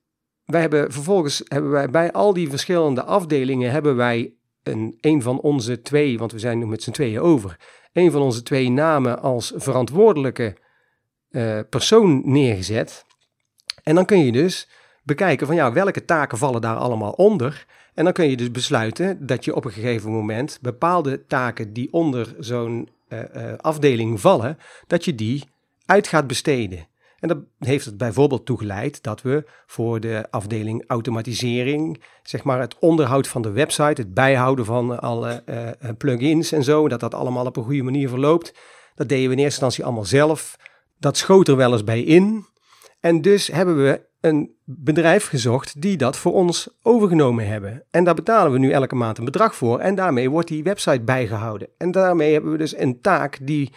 wij 0.45 0.61
hebben 0.61 0.91
vervolgens 0.91 1.41
hebben 1.47 1.71
wij 1.71 1.89
bij 1.89 2.11
al 2.11 2.33
die 2.33 2.49
verschillende 2.49 3.03
afdelingen 3.03 3.71
hebben 3.71 3.95
wij 3.95 4.33
een, 4.63 4.97
een 5.01 5.21
van 5.21 5.39
onze 5.39 5.81
twee, 5.81 6.17
want 6.17 6.31
we 6.31 6.39
zijn 6.39 6.57
nu 6.57 6.65
met 6.65 6.83
z'n 6.83 6.91
tweeën 6.91 7.19
over, 7.19 7.59
een 7.93 8.11
van 8.11 8.21
onze 8.21 8.43
twee 8.43 8.69
namen 8.69 9.21
als 9.21 9.53
verantwoordelijke 9.55 10.57
uh, 11.29 11.59
persoon 11.69 12.21
neergezet. 12.25 13.05
En 13.83 13.95
dan 13.95 14.05
kun 14.05 14.25
je 14.25 14.31
dus 14.31 14.69
bekijken 15.03 15.47
van 15.47 15.55
ja, 15.55 15.73
welke 15.73 16.05
taken 16.05 16.37
vallen 16.37 16.61
daar 16.61 16.75
allemaal 16.75 17.11
onder. 17.11 17.65
En 17.99 18.05
dan 18.05 18.13
kun 18.13 18.29
je 18.29 18.37
dus 18.37 18.51
besluiten 18.51 19.25
dat 19.25 19.45
je 19.45 19.55
op 19.55 19.65
een 19.65 19.71
gegeven 19.71 20.11
moment 20.11 20.59
bepaalde 20.61 21.25
taken 21.25 21.73
die 21.73 21.93
onder 21.93 22.35
zo'n 22.39 22.89
uh, 23.09 23.19
uh, 23.19 23.53
afdeling 23.57 24.21
vallen, 24.21 24.57
dat 24.87 25.05
je 25.05 25.15
die 25.15 25.43
uit 25.85 26.07
gaat 26.07 26.27
besteden. 26.27 26.87
En 27.19 27.27
dat 27.27 27.37
heeft 27.57 27.85
het 27.85 27.97
bijvoorbeeld 27.97 28.45
toegeleid 28.45 29.03
dat 29.03 29.21
we 29.21 29.43
voor 29.65 29.99
de 29.99 30.25
afdeling 30.29 30.83
automatisering, 30.87 32.03
zeg 32.23 32.43
maar 32.43 32.59
het 32.59 32.79
onderhoud 32.79 33.27
van 33.27 33.41
de 33.41 33.51
website, 33.51 34.01
het 34.01 34.13
bijhouden 34.13 34.65
van 34.65 34.99
alle 34.99 35.43
uh, 35.45 35.89
plugins 35.97 36.51
en 36.51 36.63
zo, 36.63 36.87
dat 36.87 36.99
dat 36.99 37.13
allemaal 37.13 37.45
op 37.45 37.57
een 37.57 37.63
goede 37.63 37.83
manier 37.83 38.09
verloopt. 38.09 38.53
Dat 38.95 39.09
deden 39.09 39.29
we 39.29 39.35
in 39.35 39.43
eerste 39.43 39.43
instantie 39.43 39.83
allemaal 39.83 40.05
zelf. 40.05 40.57
Dat 40.99 41.17
schoot 41.17 41.47
er 41.47 41.55
wel 41.55 41.71
eens 41.71 41.83
bij 41.83 42.01
in. 42.01 42.45
En 42.99 43.21
dus 43.21 43.47
hebben 43.47 43.83
we 43.83 44.07
een 44.21 44.55
bedrijf 44.63 45.27
gezocht 45.27 45.81
die 45.81 45.97
dat 45.97 46.17
voor 46.17 46.33
ons 46.33 46.69
overgenomen 46.81 47.47
hebben. 47.47 47.83
En 47.91 48.03
daar 48.03 48.15
betalen 48.15 48.51
we 48.51 48.59
nu 48.59 48.71
elke 48.71 48.95
maand 48.95 49.17
een 49.17 49.25
bedrag 49.25 49.55
voor. 49.55 49.79
En 49.79 49.95
daarmee 49.95 50.29
wordt 50.29 50.47
die 50.47 50.63
website 50.63 51.01
bijgehouden. 51.01 51.69
En 51.77 51.91
daarmee 51.91 52.33
hebben 52.33 52.51
we 52.51 52.57
dus 52.57 52.77
een 52.77 53.01
taak 53.01 53.39
die 53.41 53.71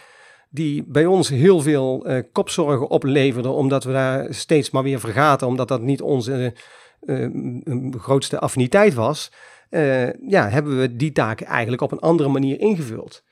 die 0.53 0.85
bij 0.87 1.07
ons 1.07 1.29
heel 1.29 1.61
veel 1.61 2.11
uh, 2.11 2.19
kopzorgen 2.33 2.89
opleverde, 2.89 3.49
omdat 3.49 3.85
we 3.85 3.93
daar 3.93 4.35
steeds 4.35 4.71
maar 4.71 4.83
weer 4.83 5.01
vergaten, 5.01 5.47
omdat 5.47 5.69
dat 5.69 5.81
niet 5.81 6.03
onze 6.03 6.55
uh, 7.01 7.91
grootste 7.91 8.39
affiniteit 8.39 8.95
was, 8.95 9.33
uh, 9.71 10.13
ja, 10.13 10.49
hebben 10.49 10.79
we 10.79 10.97
die 10.97 11.13
taken 11.13 11.47
eigenlijk 11.47 11.83
op 11.83 11.93
een 11.93 11.99
andere 11.99 12.29
manier 12.29 12.61
ingevuld. 12.61 13.23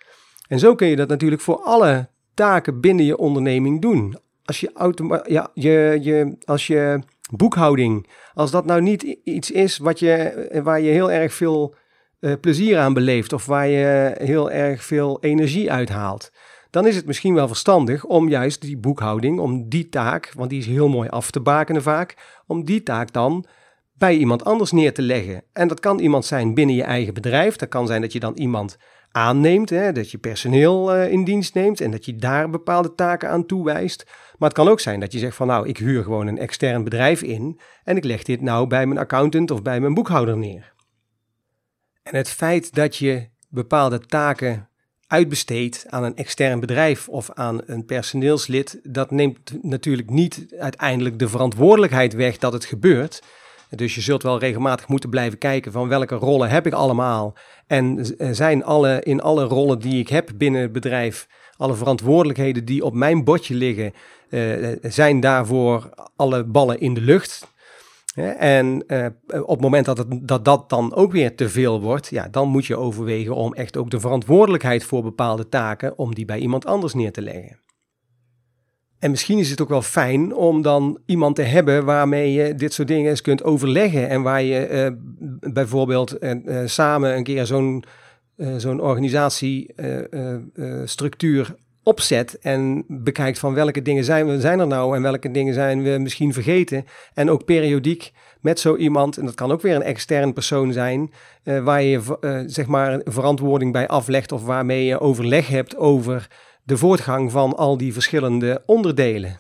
En 0.48 0.58
zo 0.58 0.74
kun 0.74 0.86
je 0.86 0.96
dat 0.96 1.08
natuurlijk 1.08 1.42
voor 1.42 1.60
alle 1.62 2.08
taken 2.34 2.80
binnen 2.80 3.04
je 3.04 3.16
onderneming 3.16 3.80
doen. 3.80 4.18
Als 4.50 4.61
je, 4.61 4.71
automa 4.75 5.25
ja, 5.26 5.50
je, 5.54 5.99
je, 6.00 6.37
als 6.45 6.66
je 6.66 7.00
boekhouding, 7.37 8.07
als 8.35 8.50
dat 8.50 8.64
nou 8.64 8.80
niet 8.80 9.02
iets 9.25 9.50
is 9.50 9.78
wat 9.78 9.99
je, 9.99 10.61
waar 10.62 10.80
je 10.80 10.90
heel 10.90 11.11
erg 11.11 11.33
veel 11.35 11.75
plezier 12.40 12.78
aan 12.78 12.92
beleeft 12.92 13.33
of 13.33 13.47
waar 13.47 13.69
je 13.69 14.14
heel 14.19 14.50
erg 14.50 14.85
veel 14.85 15.19
energie 15.21 15.73
uithaalt, 15.73 16.33
dan 16.71 16.87
is 16.87 16.97
het 16.97 17.07
misschien 17.07 17.35
wel 17.35 17.49
verstandig 17.49 18.04
om 18.04 18.28
juist 18.28 18.61
die 18.61 18.78
boekhouding, 18.78 19.38
om 19.38 19.69
die 19.69 19.88
taak, 19.88 20.33
want 20.35 20.50
die 20.50 20.59
is 20.59 20.66
heel 20.66 20.88
mooi 20.88 21.09
af 21.09 21.30
te 21.30 21.40
bakenen 21.40 21.83
vaak, 21.83 22.42
om 22.47 22.64
die 22.64 22.83
taak 22.83 23.12
dan 23.12 23.45
bij 23.92 24.16
iemand 24.16 24.45
anders 24.45 24.73
neer 24.73 24.95
te 24.95 25.02
leggen. 25.02 25.42
En 25.52 25.69
dat 25.69 25.80
kan 25.80 25.99
iemand 25.99 26.25
zijn 26.25 26.54
binnen 26.54 26.76
je 26.76 26.83
eigen 26.83 27.14
bedrijf. 27.14 27.57
Dat 27.57 27.69
kan 27.69 27.87
zijn 27.87 28.00
dat 28.00 28.12
je 28.12 28.21
dan 28.21 28.37
iemand 28.37 28.76
aanneemt, 29.12 29.71
hè, 29.71 29.92
dat 29.92 30.11
je 30.11 30.19
personeel 30.19 30.97
uh, 30.97 31.12
in 31.12 31.25
dienst 31.25 31.54
neemt 31.54 31.80
en 31.80 31.90
dat 31.90 32.04
je 32.04 32.16
daar 32.16 32.50
bepaalde 32.50 32.95
taken 32.95 33.28
aan 33.28 33.47
toewijst. 33.47 34.07
Maar 34.40 34.49
het 34.49 34.59
kan 34.59 34.68
ook 34.68 34.80
zijn 34.80 35.00
dat 35.00 35.12
je 35.12 35.18
zegt 35.18 35.37
van 35.37 35.47
nou, 35.47 35.68
ik 35.68 35.76
huur 35.76 36.02
gewoon 36.02 36.26
een 36.26 36.38
extern 36.38 36.85
bedrijf 36.85 37.23
in 37.23 37.61
en 37.85 37.97
ik 37.97 38.04
leg 38.04 38.23
dit 38.23 38.40
nou 38.40 38.66
bij 38.66 38.87
mijn 38.87 39.00
accountant 39.00 39.50
of 39.50 39.62
bij 39.62 39.80
mijn 39.80 39.94
boekhouder 39.94 40.37
neer. 40.37 40.73
En 42.02 42.14
het 42.14 42.28
feit 42.28 42.75
dat 42.75 42.97
je 42.97 43.28
bepaalde 43.49 43.99
taken 43.99 44.68
uitbesteedt 45.06 45.85
aan 45.88 46.04
een 46.04 46.16
extern 46.16 46.61
bedrijf 46.61 47.09
of 47.09 47.30
aan 47.30 47.61
een 47.66 47.85
personeelslid, 47.85 48.80
dat 48.82 49.11
neemt 49.11 49.62
natuurlijk 49.62 50.11
niet 50.11 50.47
uiteindelijk 50.59 51.18
de 51.18 51.28
verantwoordelijkheid 51.28 52.14
weg 52.14 52.38
dat 52.38 52.52
het 52.52 52.64
gebeurt. 52.64 53.23
Dus 53.70 53.94
je 53.94 54.00
zult 54.00 54.23
wel 54.23 54.38
regelmatig 54.38 54.88
moeten 54.88 55.11
blijven 55.11 55.38
kijken 55.38 55.73
van 55.73 55.88
welke 55.88 56.14
rollen 56.14 56.50
heb 56.50 56.66
ik 56.66 56.73
allemaal 56.73 57.35
en 57.66 58.14
zijn 58.30 58.64
alle, 58.64 59.00
in 59.02 59.20
alle 59.20 59.44
rollen 59.44 59.78
die 59.78 60.00
ik 60.00 60.09
heb 60.09 60.30
binnen 60.35 60.61
het 60.61 60.73
bedrijf, 60.73 61.26
alle 61.56 61.75
verantwoordelijkheden 61.75 62.64
die 62.64 62.85
op 62.85 62.94
mijn 62.94 63.25
bordje 63.25 63.54
liggen, 63.54 63.92
zijn 64.82 65.20
daarvoor 65.20 65.90
alle 66.16 66.44
ballen 66.44 66.80
in 66.80 66.94
de 66.94 67.00
lucht. 67.00 67.49
En 68.38 68.84
uh, 68.87 69.06
op 69.42 69.49
het 69.49 69.60
moment 69.60 69.84
dat, 69.84 69.99
het, 69.99 70.28
dat 70.28 70.44
dat 70.44 70.68
dan 70.68 70.94
ook 70.94 71.12
weer 71.12 71.37
te 71.37 71.49
veel 71.49 71.80
wordt, 71.80 72.08
ja, 72.08 72.28
dan 72.28 72.49
moet 72.49 72.66
je 72.66 72.76
overwegen 72.76 73.34
om 73.34 73.54
echt 73.54 73.76
ook 73.76 73.90
de 73.90 74.00
verantwoordelijkheid 74.00 74.84
voor 74.84 75.02
bepaalde 75.02 75.49
taken, 75.49 75.99
om 75.99 76.14
die 76.14 76.25
bij 76.25 76.38
iemand 76.38 76.66
anders 76.66 76.94
neer 76.94 77.12
te 77.12 77.22
leggen. 77.22 77.60
En 78.99 79.10
misschien 79.10 79.38
is 79.38 79.50
het 79.50 79.60
ook 79.60 79.68
wel 79.68 79.82
fijn 79.82 80.34
om 80.34 80.62
dan 80.62 80.99
iemand 81.06 81.37
te 81.37 81.42
hebben 81.42 81.84
waarmee 81.84 82.32
je 82.32 82.54
dit 82.54 82.72
soort 82.72 82.88
dingen 82.88 83.10
eens 83.10 83.20
kunt 83.20 83.44
overleggen. 83.44 84.08
En 84.08 84.22
waar 84.22 84.42
je 84.42 84.70
uh, 84.70 84.88
bijvoorbeeld 85.52 86.16
samen 86.64 87.16
een 87.16 87.25
keer 87.25 87.46
zo'n 87.46 87.84
zo'n 88.56 88.80
organisatiestructuur 88.80 91.54
opzet 91.90 92.38
en 92.38 92.85
bekijkt 92.88 93.38
van 93.38 93.54
welke 93.54 93.82
dingen 93.82 94.04
zijn, 94.04 94.26
we, 94.26 94.40
zijn 94.40 94.61
er 94.61 94.66
nou 94.66 94.97
en 94.97 95.02
welke 95.02 95.30
dingen 95.30 95.54
zijn 95.54 95.82
we 95.82 95.99
misschien 95.99 96.32
vergeten. 96.32 96.85
En 97.14 97.30
ook 97.30 97.44
periodiek 97.44 98.12
met 98.40 98.61
zo 98.61 98.76
iemand, 98.76 99.16
en 99.16 99.25
dat 99.25 99.35
kan 99.35 99.52
ook 99.52 99.61
weer 99.61 99.75
een 99.75 99.82
extern 99.82 100.32
persoon 100.32 100.73
zijn, 100.73 101.12
uh, 101.44 101.64
waar 101.64 101.82
je 101.82 102.00
uh, 102.20 102.40
zeg 102.47 102.66
maar 102.66 103.00
verantwoording 103.04 103.73
bij 103.73 103.88
aflegt 103.88 104.32
of 104.32 104.44
waarmee 104.44 104.85
je 104.85 105.00
overleg 105.00 105.49
hebt 105.49 105.76
over 105.76 106.28
de 106.62 106.76
voortgang 106.76 107.30
van 107.30 107.56
al 107.56 107.76
die 107.76 107.92
verschillende 107.92 108.62
onderdelen. 108.66 109.38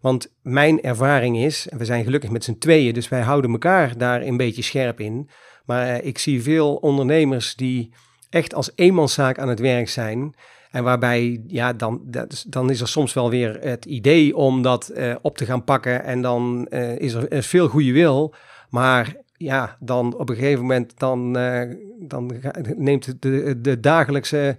Want 0.00 0.32
mijn 0.42 0.82
ervaring 0.82 1.38
is, 1.38 1.68
en 1.68 1.78
we 1.78 1.84
zijn 1.84 2.04
gelukkig 2.04 2.30
met 2.30 2.44
z'n 2.44 2.58
tweeën, 2.58 2.94
dus 2.94 3.08
wij 3.08 3.20
houden 3.20 3.50
elkaar 3.50 3.98
daar 3.98 4.22
een 4.22 4.36
beetje 4.36 4.62
scherp 4.62 5.00
in. 5.00 5.28
Maar 5.64 5.86
uh, 5.88 6.06
ik 6.06 6.18
zie 6.18 6.42
veel 6.42 6.74
ondernemers 6.74 7.54
die 7.54 7.92
echt 8.30 8.54
als 8.54 8.70
eenmanszaak 8.74 9.38
aan 9.38 9.48
het 9.48 9.60
werk 9.60 9.88
zijn. 9.88 10.34
En 10.70 10.84
waarbij, 10.84 11.42
ja, 11.46 11.72
dan, 11.72 12.00
dan 12.48 12.70
is 12.70 12.80
er 12.80 12.88
soms 12.88 13.12
wel 13.12 13.30
weer 13.30 13.58
het 13.60 13.84
idee 13.84 14.36
om 14.36 14.62
dat 14.62 14.90
uh, 14.94 15.14
op 15.22 15.36
te 15.36 15.44
gaan 15.44 15.64
pakken. 15.64 16.04
En 16.04 16.22
dan 16.22 16.66
uh, 16.70 16.98
is 16.98 17.12
er 17.14 17.42
veel 17.42 17.68
goede 17.68 17.92
wil. 17.92 18.34
Maar 18.68 19.14
ja, 19.36 19.76
dan 19.80 20.16
op 20.16 20.28
een 20.28 20.34
gegeven 20.34 20.60
moment 20.60 20.98
dan, 20.98 21.38
uh, 21.38 21.62
dan 21.98 22.32
neemt 22.76 23.22
de, 23.22 23.60
de 23.60 23.80
dagelijkse 23.80 24.58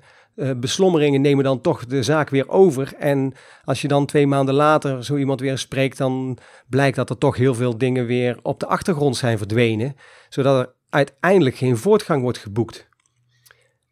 beslommeringen 0.57 1.21
nemen 1.21 1.43
dan 1.43 1.61
toch 1.61 1.85
de 1.85 2.03
zaak 2.03 2.29
weer 2.29 2.49
over. 2.49 2.93
En 2.97 3.33
als 3.63 3.81
je 3.81 3.87
dan 3.87 4.05
twee 4.05 4.27
maanden 4.27 4.55
later 4.55 5.05
zo 5.05 5.15
iemand 5.17 5.39
weer 5.39 5.57
spreekt, 5.57 5.97
dan 5.97 6.37
blijkt 6.69 6.95
dat 6.95 7.09
er 7.09 7.17
toch 7.17 7.35
heel 7.35 7.55
veel 7.55 7.77
dingen 7.77 8.05
weer 8.05 8.39
op 8.41 8.59
de 8.59 8.67
achtergrond 8.67 9.17
zijn 9.17 9.37
verdwenen. 9.37 9.95
Zodat 10.29 10.59
er 10.59 10.73
uiteindelijk 10.89 11.55
geen 11.55 11.77
voortgang 11.77 12.21
wordt 12.21 12.37
geboekt. 12.37 12.89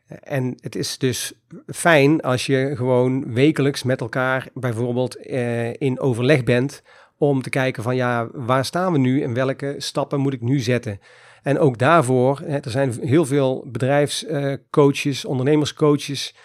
En 0.09 0.57
het 0.61 0.75
is 0.75 0.97
dus 0.97 1.33
fijn 1.67 2.21
als 2.21 2.45
je 2.45 2.71
gewoon 2.75 3.33
wekelijks 3.33 3.83
met 3.83 4.01
elkaar 4.01 4.47
bijvoorbeeld 4.53 5.15
eh, 5.15 5.73
in 5.73 5.99
overleg 5.99 6.43
bent 6.43 6.81
om 7.17 7.41
te 7.41 7.49
kijken 7.49 7.83
van 7.83 7.95
ja, 7.95 8.27
waar 8.33 8.65
staan 8.65 8.91
we 8.91 8.97
nu 8.97 9.21
en 9.21 9.33
welke 9.33 9.75
stappen 9.77 10.19
moet 10.19 10.33
ik 10.33 10.41
nu 10.41 10.59
zetten. 10.59 10.99
En 11.43 11.59
ook 11.59 11.77
daarvoor, 11.77 12.41
er 12.41 12.71
zijn 12.71 12.93
heel 13.01 13.25
veel 13.25 13.65
bedrijfscoaches, 13.67 15.25
ondernemerscoaches, 15.25 16.35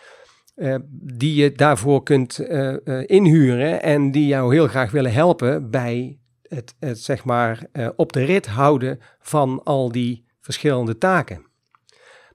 uh, 0.57 0.75
die 0.91 1.35
je 1.35 1.53
daarvoor 1.53 2.03
kunt 2.03 2.39
inhuren 3.07 3.83
en 3.83 4.11
die 4.11 4.27
jou 4.27 4.55
heel 4.55 4.67
graag 4.67 4.91
willen 4.91 5.13
helpen 5.13 5.71
bij 5.71 6.19
het, 6.43 6.75
het 6.79 6.99
zeg 6.99 7.25
maar 7.25 7.67
op 7.97 8.13
de 8.13 8.25
rit 8.25 8.47
houden 8.47 9.01
van 9.21 9.61
al 9.65 9.93
die 9.93 10.25
verschillende 10.41 10.99
taken. 10.99 11.54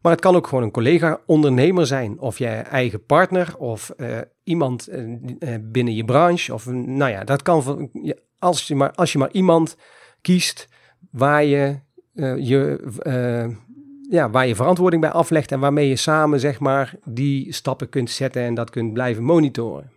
Maar 0.01 0.12
het 0.12 0.22
kan 0.22 0.36
ook 0.36 0.48
gewoon 0.48 0.63
een 0.63 0.72
collega-ondernemer 0.72 1.88
zijn, 1.88 2.20
of 2.20 2.38
je 2.38 2.48
eigen 2.48 3.06
partner, 3.06 3.58
of 3.58 3.91
iemand 4.44 4.89
binnen 5.62 5.96
je 5.96 6.06
branche. 6.06 6.53
Of 6.53 6.65
nou 6.65 7.12
ja, 7.12 7.24
dat 7.24 7.41
kan 7.41 7.63
van, 7.63 7.91
als, 8.39 8.68
je 8.68 8.75
maar, 8.75 8.91
als 8.91 9.12
je 9.12 9.18
maar 9.18 9.32
iemand 9.32 9.75
kiest 10.22 10.68
waar 11.12 11.44
je 11.44 11.79
je 12.38 12.79
ja, 14.10 14.29
waar 14.29 14.48
je 14.48 14.56
verantwoording 14.56 15.01
bij 15.01 15.12
aflegt 15.12 15.51
en 15.51 15.60
waarmee 15.60 15.88
je 15.88 15.96
samen 15.96 16.39
zeg 16.39 16.60
maar 16.60 16.96
die 17.06 17.53
stappen 17.53 17.89
kunt 17.89 18.10
zetten 18.10 18.41
en 18.41 18.53
dat 18.53 18.70
kunt 18.70 18.94
blijven 18.94 19.24
monitoren. 19.24 19.91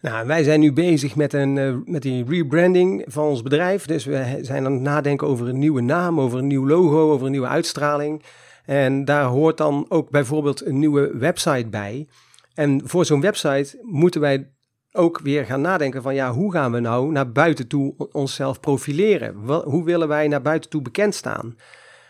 Nou, 0.00 0.26
wij 0.26 0.42
zijn 0.42 0.60
nu 0.60 0.72
bezig 0.72 1.16
met, 1.16 1.32
een, 1.32 1.82
met 1.84 2.02
die 2.02 2.24
rebranding 2.28 3.04
van 3.06 3.26
ons 3.26 3.42
bedrijf. 3.42 3.86
Dus 3.86 4.04
we 4.04 4.38
zijn 4.40 4.66
aan 4.66 4.72
het 4.72 4.80
nadenken 4.80 5.26
over 5.26 5.48
een 5.48 5.58
nieuwe 5.58 5.80
naam, 5.80 6.20
over 6.20 6.38
een 6.38 6.46
nieuw 6.46 6.68
logo, 6.68 7.10
over 7.12 7.26
een 7.26 7.32
nieuwe 7.32 7.46
uitstraling. 7.46 8.22
En 8.64 9.04
daar 9.04 9.24
hoort 9.24 9.56
dan 9.56 9.86
ook 9.88 10.10
bijvoorbeeld 10.10 10.66
een 10.66 10.78
nieuwe 10.78 11.16
website 11.16 11.68
bij. 11.68 12.08
En 12.54 12.80
voor 12.84 13.04
zo'n 13.04 13.20
website 13.20 13.78
moeten 13.82 14.20
wij 14.20 14.50
ook 14.92 15.20
weer 15.20 15.44
gaan 15.44 15.60
nadenken 15.60 16.02
van 16.02 16.14
ja, 16.14 16.32
hoe 16.32 16.52
gaan 16.52 16.72
we 16.72 16.80
nou 16.80 17.12
naar 17.12 17.32
buiten 17.32 17.66
toe 17.66 17.94
onszelf 18.12 18.60
profileren? 18.60 19.34
Hoe 19.64 19.84
willen 19.84 20.08
wij 20.08 20.28
naar 20.28 20.42
buiten 20.42 20.70
toe 20.70 20.82
bekend 20.82 21.14
staan? 21.14 21.56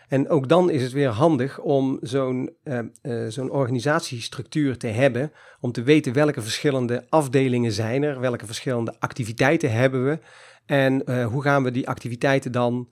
En 0.09 0.29
ook 0.29 0.49
dan 0.49 0.71
is 0.71 0.83
het 0.83 0.93
weer 0.93 1.09
handig 1.09 1.61
om 1.61 1.99
zo'n 2.01 2.57
uh, 2.65 2.79
uh, 3.03 3.29
zo'n 3.29 3.51
organisatiestructuur 3.51 4.79
te 4.79 4.87
hebben, 4.87 5.33
om 5.61 5.73
te 5.73 5.83
weten 5.83 6.13
welke 6.13 6.43
verschillende 6.43 7.05
afdelingen 7.09 7.73
zijn 7.73 8.03
er, 8.03 8.21
welke 8.21 8.47
verschillende 8.47 8.95
activiteiten 8.99 9.73
hebben 9.73 10.05
we 10.05 10.19
en 10.67 11.03
uh, 11.07 11.27
hoe 11.27 11.43
gaan 11.43 11.63
we 11.63 11.71
die 11.71 11.89
activiteiten 11.89 12.53
dan 12.53 12.89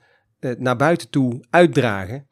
naar 0.59 0.77
buiten 0.77 1.11
toe 1.11 1.45
uitdragen. 1.51 2.29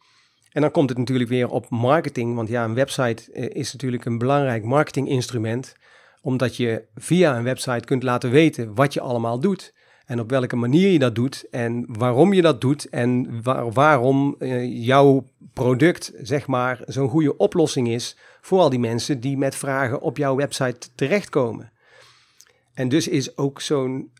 En 0.50 0.60
dan 0.60 0.70
komt 0.70 0.88
het 0.88 0.98
natuurlijk 0.98 1.30
weer 1.30 1.48
op 1.48 1.68
marketing, 1.68 2.34
want 2.34 2.48
ja, 2.48 2.64
een 2.64 2.74
website 2.74 3.32
is 3.32 3.72
natuurlijk 3.72 4.04
een 4.04 4.18
belangrijk 4.18 4.64
marketinginstrument, 4.64 5.74
omdat 6.22 6.56
je 6.56 6.84
via 6.94 7.36
een 7.36 7.44
website 7.44 7.84
kunt 7.84 8.02
laten 8.02 8.30
weten 8.30 8.74
wat 8.74 8.94
je 8.94 9.00
allemaal 9.00 9.40
doet 9.40 9.72
en 10.10 10.20
op 10.20 10.30
welke 10.30 10.56
manier 10.56 10.90
je 10.90 10.98
dat 10.98 11.14
doet 11.14 11.46
en 11.50 11.84
waarom 11.88 12.32
je 12.32 12.42
dat 12.42 12.60
doet 12.60 12.88
en 12.88 13.42
waarom 13.72 14.36
uh, 14.38 14.84
jouw 14.86 15.24
product, 15.52 16.12
zeg 16.22 16.46
maar, 16.46 16.80
zo'n 16.86 17.08
goede 17.08 17.36
oplossing 17.36 17.88
is 17.88 18.16
voor 18.40 18.60
al 18.60 18.70
die 18.70 18.78
mensen 18.78 19.20
die 19.20 19.36
met 19.36 19.56
vragen 19.56 20.00
op 20.00 20.16
jouw 20.16 20.36
website 20.36 20.88
terechtkomen. 20.94 21.72
En 22.74 22.88
dus 22.88 23.08
is 23.08 23.36
ook 23.36 23.60
zo'n 23.60 24.10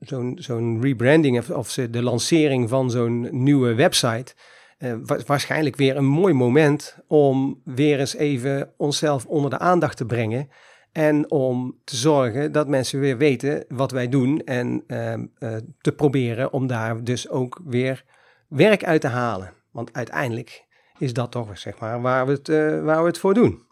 zo'n 0.00 0.36
zo'n 0.40 0.82
rebranding 0.82 1.38
of, 1.38 1.50
of 1.50 1.72
de 1.72 2.02
lancering 2.02 2.68
van 2.68 2.90
zo'n 2.90 3.28
nieuwe 3.30 3.74
website 3.74 4.34
uh, 4.80 4.94
waarschijnlijk 5.26 5.76
weer 5.76 5.96
een 5.96 6.06
mooi 6.06 6.34
moment 6.34 6.96
om 7.06 7.60
weer 7.64 7.98
eens 7.98 8.14
even 8.14 8.72
onszelf 8.76 9.26
onder 9.26 9.50
de 9.50 9.58
aandacht 9.58 9.96
te 9.96 10.06
brengen 10.06 10.48
en 10.92 11.30
om 11.30 11.78
te 11.84 11.96
zorgen 11.96 12.52
dat 12.52 12.68
mensen 12.68 13.00
weer 13.00 13.16
weten 13.16 13.64
wat 13.68 13.90
wij 13.90 14.08
doen 14.08 14.40
en 14.44 14.84
uh, 14.86 15.12
uh, 15.12 15.56
te 15.80 15.92
proberen 15.92 16.52
om 16.52 16.66
daar 16.66 17.04
dus 17.04 17.28
ook 17.28 17.60
weer 17.64 18.04
werk 18.48 18.84
uit 18.84 19.00
te 19.00 19.08
halen. 19.08 19.52
Want 19.70 19.92
uiteindelijk 19.92 20.64
is 20.98 21.12
dat 21.12 21.30
toch 21.30 21.58
zeg 21.58 21.78
maar 21.78 22.00
waar 22.00 22.26
we 22.26 22.32
het, 22.32 22.48
uh, 22.48 22.82
waar 22.82 23.00
we 23.00 23.06
het 23.06 23.18
voor 23.18 23.34
doen. 23.34 23.62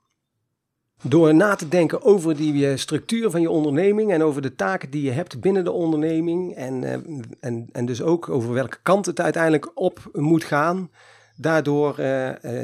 Door 1.03 1.35
na 1.35 1.55
te 1.55 1.69
denken 1.69 2.03
over 2.03 2.37
die 2.37 2.77
structuur 2.77 3.31
van 3.31 3.41
je 3.41 3.51
onderneming 3.51 4.13
en 4.13 4.23
over 4.23 4.43
de 4.43 4.55
taken 4.55 4.91
die 4.91 5.03
je 5.03 5.11
hebt 5.11 5.41
binnen 5.41 5.65
de 5.65 5.73
onderneming 5.73 6.55
en, 6.55 7.05
en, 7.41 7.69
en 7.73 7.87
dus 7.87 8.03
ook 8.03 8.29
over 8.29 8.53
welke 8.53 8.79
kant 8.83 9.07
het 9.07 9.21
uiteindelijk 9.21 9.71
op 9.75 10.11
moet 10.13 10.45
gaan. 10.45 10.91
Daardoor 11.37 11.95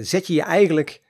zet 0.01 0.27
je 0.27 0.35
je 0.35 0.42
eigenlijk 0.42 1.03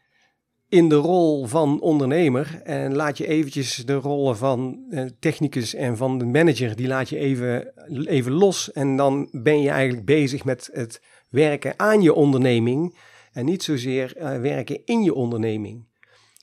in 0.68 0.88
de 0.88 0.94
rol 0.94 1.46
van 1.46 1.80
ondernemer 1.80 2.60
en 2.64 2.94
laat 2.94 3.18
je 3.18 3.26
eventjes 3.26 3.76
de 3.76 3.94
rollen 3.94 4.37
van 4.37 4.78
technicus 5.18 5.74
en 5.74 5.96
van 5.96 6.18
de 6.18 6.24
manager, 6.24 6.76
die 6.76 6.87
laat 6.87 7.08
je 7.08 7.18
even, 7.18 7.72
even 8.06 8.32
los. 8.32 8.72
En 8.72 8.96
dan 8.96 9.28
ben 9.32 9.60
je 9.60 9.70
eigenlijk 9.70 10.06
bezig 10.06 10.44
met 10.44 10.70
het 10.72 11.02
werken 11.28 11.74
aan 11.76 12.02
je 12.02 12.14
onderneming 12.14 12.98
en 13.32 13.44
niet 13.44 13.62
zozeer 13.62 14.12
werken 14.40 14.80
in 14.84 15.02
je 15.02 15.14
onderneming. 15.14 15.92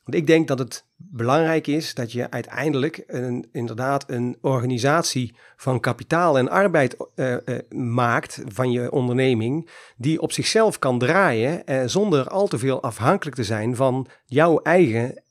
Want 0.03 0.17
ik 0.17 0.27
denk 0.27 0.47
dat 0.47 0.59
het 0.59 0.85
belangrijk 0.95 1.67
is 1.67 1.93
dat 1.93 2.11
je 2.11 2.31
uiteindelijk 2.31 3.03
een, 3.07 3.47
inderdaad 3.51 4.09
een 4.09 4.37
organisatie 4.41 5.35
van 5.55 5.79
kapitaal 5.79 6.37
en 6.37 6.49
arbeid 6.49 6.95
uh, 7.15 7.35
uh, 7.45 7.57
maakt 7.69 8.41
van 8.47 8.71
je 8.71 8.91
onderneming, 8.91 9.69
die 9.97 10.21
op 10.21 10.31
zichzelf 10.31 10.79
kan 10.79 10.99
draaien 10.99 11.61
uh, 11.65 11.81
zonder 11.85 12.27
al 12.27 12.47
te 12.47 12.57
veel 12.57 12.81
afhankelijk 12.81 13.35
te 13.35 13.43
zijn 13.43 13.75
van 13.75 14.07
jouw 14.25 14.59
eigen 14.59 15.23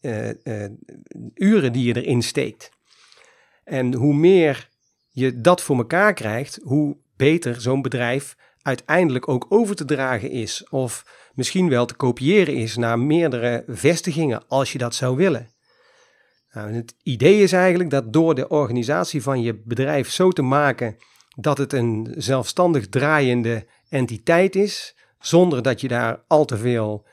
uren 1.35 1.72
die 1.72 1.85
je 1.85 2.02
erin 2.02 2.22
steekt. 2.22 2.70
En 3.64 3.94
hoe 3.94 4.14
meer 4.14 4.68
je 5.09 5.40
dat 5.40 5.62
voor 5.62 5.76
elkaar 5.76 6.14
krijgt, 6.14 6.61
hoe 6.62 6.96
beter 7.16 7.61
zo'n 7.61 7.83
bedrijf 7.83 8.37
uiteindelijk 8.62 9.28
ook 9.28 9.46
over 9.48 9.76
te 9.76 9.85
dragen 9.85 10.30
is. 10.30 10.68
Of 10.68 11.04
misschien 11.40 11.68
wel 11.68 11.87
te 11.87 11.94
kopiëren 11.94 12.55
is 12.55 12.76
naar 12.76 12.98
meerdere 12.98 13.64
vestigingen 13.66 14.42
als 14.48 14.72
je 14.72 14.79
dat 14.79 14.94
zou 14.94 15.16
willen. 15.16 15.50
Nou, 16.53 16.72
het 16.72 16.94
idee 17.03 17.42
is 17.42 17.53
eigenlijk 17.53 17.90
dat 17.90 18.12
door 18.12 18.35
de 18.35 18.48
organisatie 18.48 19.22
van 19.22 19.42
je 19.42 19.62
bedrijf 19.64 20.11
zo 20.11 20.31
te 20.31 20.42
maken 20.42 20.96
dat 21.37 21.59
het 21.59 21.72
een 21.72 22.14
zelfstandig 22.16 22.88
draaiende 22.88 23.66
entiteit 23.88 24.57
is, 24.57 24.96
zonder 25.18 25.62
dat 25.62 25.81
je 25.81 25.88
daar 25.88 26.22
al 26.26 26.44
te 26.44 26.57
veel 26.57 27.07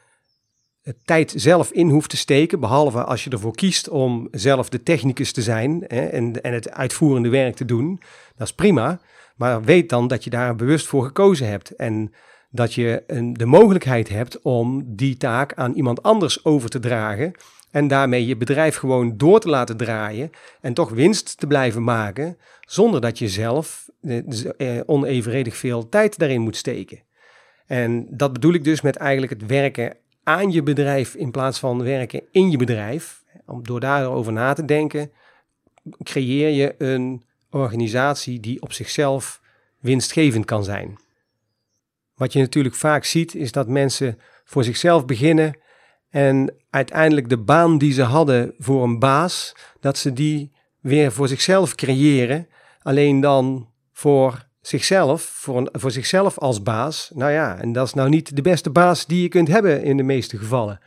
eh, 0.82 0.94
tijd 1.06 1.34
zelf 1.36 1.72
in 1.72 1.90
hoeft 1.90 2.10
te 2.10 2.18
steken, 2.18 2.60
behalve 2.60 3.04
als 3.04 3.24
je 3.24 3.30
ervoor 3.30 3.56
kiest 3.56 3.90
om 3.90 4.28
zelf 4.32 4.70
de 4.70 4.84
technicus 4.84 5.32
te 5.32 5.42
zijn 5.42 5.84
hè, 5.88 6.06
en, 6.06 6.42
en 6.42 6.54
het 6.54 6.72
uitvoerende 6.72 7.30
werk 7.30 7.56
te 7.56 7.66
doen. 7.66 8.02
Dat 8.36 8.48
is 8.48 8.54
prima, 8.54 9.00
maar 9.36 9.63
weet 9.63 9.90
dan 9.90 10.08
dat 10.08 10.24
je 10.24 10.30
daar 10.30 10.56
bewust 10.56 10.88
voor 10.88 11.06
gekozen 11.06 11.48
hebt 11.48 11.76
en 11.76 12.13
dat 12.49 12.73
je 12.73 13.03
de 13.33 13.45
mogelijkheid 13.45 14.10
hebt 14.10 14.41
om 14.41 14.83
die 14.86 15.17
taak 15.17 15.53
aan 15.53 15.73
iemand 15.73 16.03
anders 16.03 16.45
over 16.45 16.69
te 16.69 16.79
dragen 16.79 17.33
en 17.71 17.88
daarmee 17.88 18.25
je 18.25 18.38
bedrijf 18.38 18.75
gewoon 18.75 19.17
door 19.17 19.39
te 19.39 19.49
laten 19.49 19.77
draaien 19.77 20.29
en 20.62 20.73
toch 20.73 20.89
winst 20.89 21.38
te 21.38 21.47
blijven 21.47 21.83
maken, 21.83 22.38
zonder 22.62 23.01
dat 23.01 23.19
je 23.19 23.29
zelf 23.29 23.89
eh, 24.01 24.79
onevenredig 24.86 25.57
veel 25.57 25.89
tijd 25.89 26.17
daarin 26.17 26.41
moet 26.41 26.55
steken. 26.55 27.03
En 27.65 28.07
dat 28.10 28.33
bedoel 28.33 28.53
ik 28.53 28.63
dus 28.63 28.81
met 28.81 28.95
eigenlijk 28.95 29.31
het 29.31 29.45
werken 29.45 29.97
aan 30.23 30.51
je 30.51 30.63
bedrijf 30.63 31.15
in 31.15 31.31
plaats 31.31 31.60
van 31.60 31.83
werken 31.83 32.21
in 32.31 32.51
je 32.51 32.57
bedrijf. 32.57 33.23
Door 33.62 33.79
daarover 33.79 34.33
na 34.33 34.53
te 34.53 34.65
denken, 34.65 35.12
creëer 36.03 36.49
je 36.49 36.75
een 36.77 37.23
organisatie 37.49 38.39
die 38.39 38.62
op 38.62 38.73
zichzelf 38.73 39.41
winstgevend 39.79 40.45
kan 40.45 40.63
zijn. 40.63 40.97
Wat 42.17 42.34
je 42.34 42.39
natuurlijk 42.39 42.75
vaak 42.75 43.03
ziet, 43.03 43.36
is 43.36 43.51
dat 43.51 43.67
mensen 43.67 44.19
voor 44.43 44.63
zichzelf 44.63 45.06
beginnen 45.06 45.58
en 46.10 46.56
uiteindelijk 46.69 47.30
de 47.30 47.38
baan 47.38 47.77
die 47.77 47.93
ze 47.93 48.01
hadden 48.01 48.53
voor 48.58 48.84
een 48.84 48.99
baas, 48.99 49.56
dat 49.80 49.97
ze 49.97 50.13
die 50.13 50.51
weer 50.82 51.12
voor 51.12 51.27
zichzelf 51.27 51.75
creëren. 51.75 52.47
Alleen 52.82 53.19
dan 53.19 53.69
voor 53.91 54.47
zichzelf, 54.62 55.21
voor, 55.21 55.69
voor 55.71 55.91
zichzelf 55.91 56.38
als 56.38 56.63
baas. 56.63 57.12
Nou 57.13 57.32
ja, 57.32 57.58
en 57.58 57.71
dat 57.71 57.88
is 57.88 57.93
nou 57.93 58.10
niet 58.10 58.36
de 58.36 58.41
beste 58.41 58.69
baas 58.69 59.06
die 59.06 59.21
je 59.21 59.27
kunt 59.27 59.47
hebben 59.47 59.84
in 59.84 59.97
de 59.97 60.03
meeste 60.03 60.38
gevallen. 60.38 60.80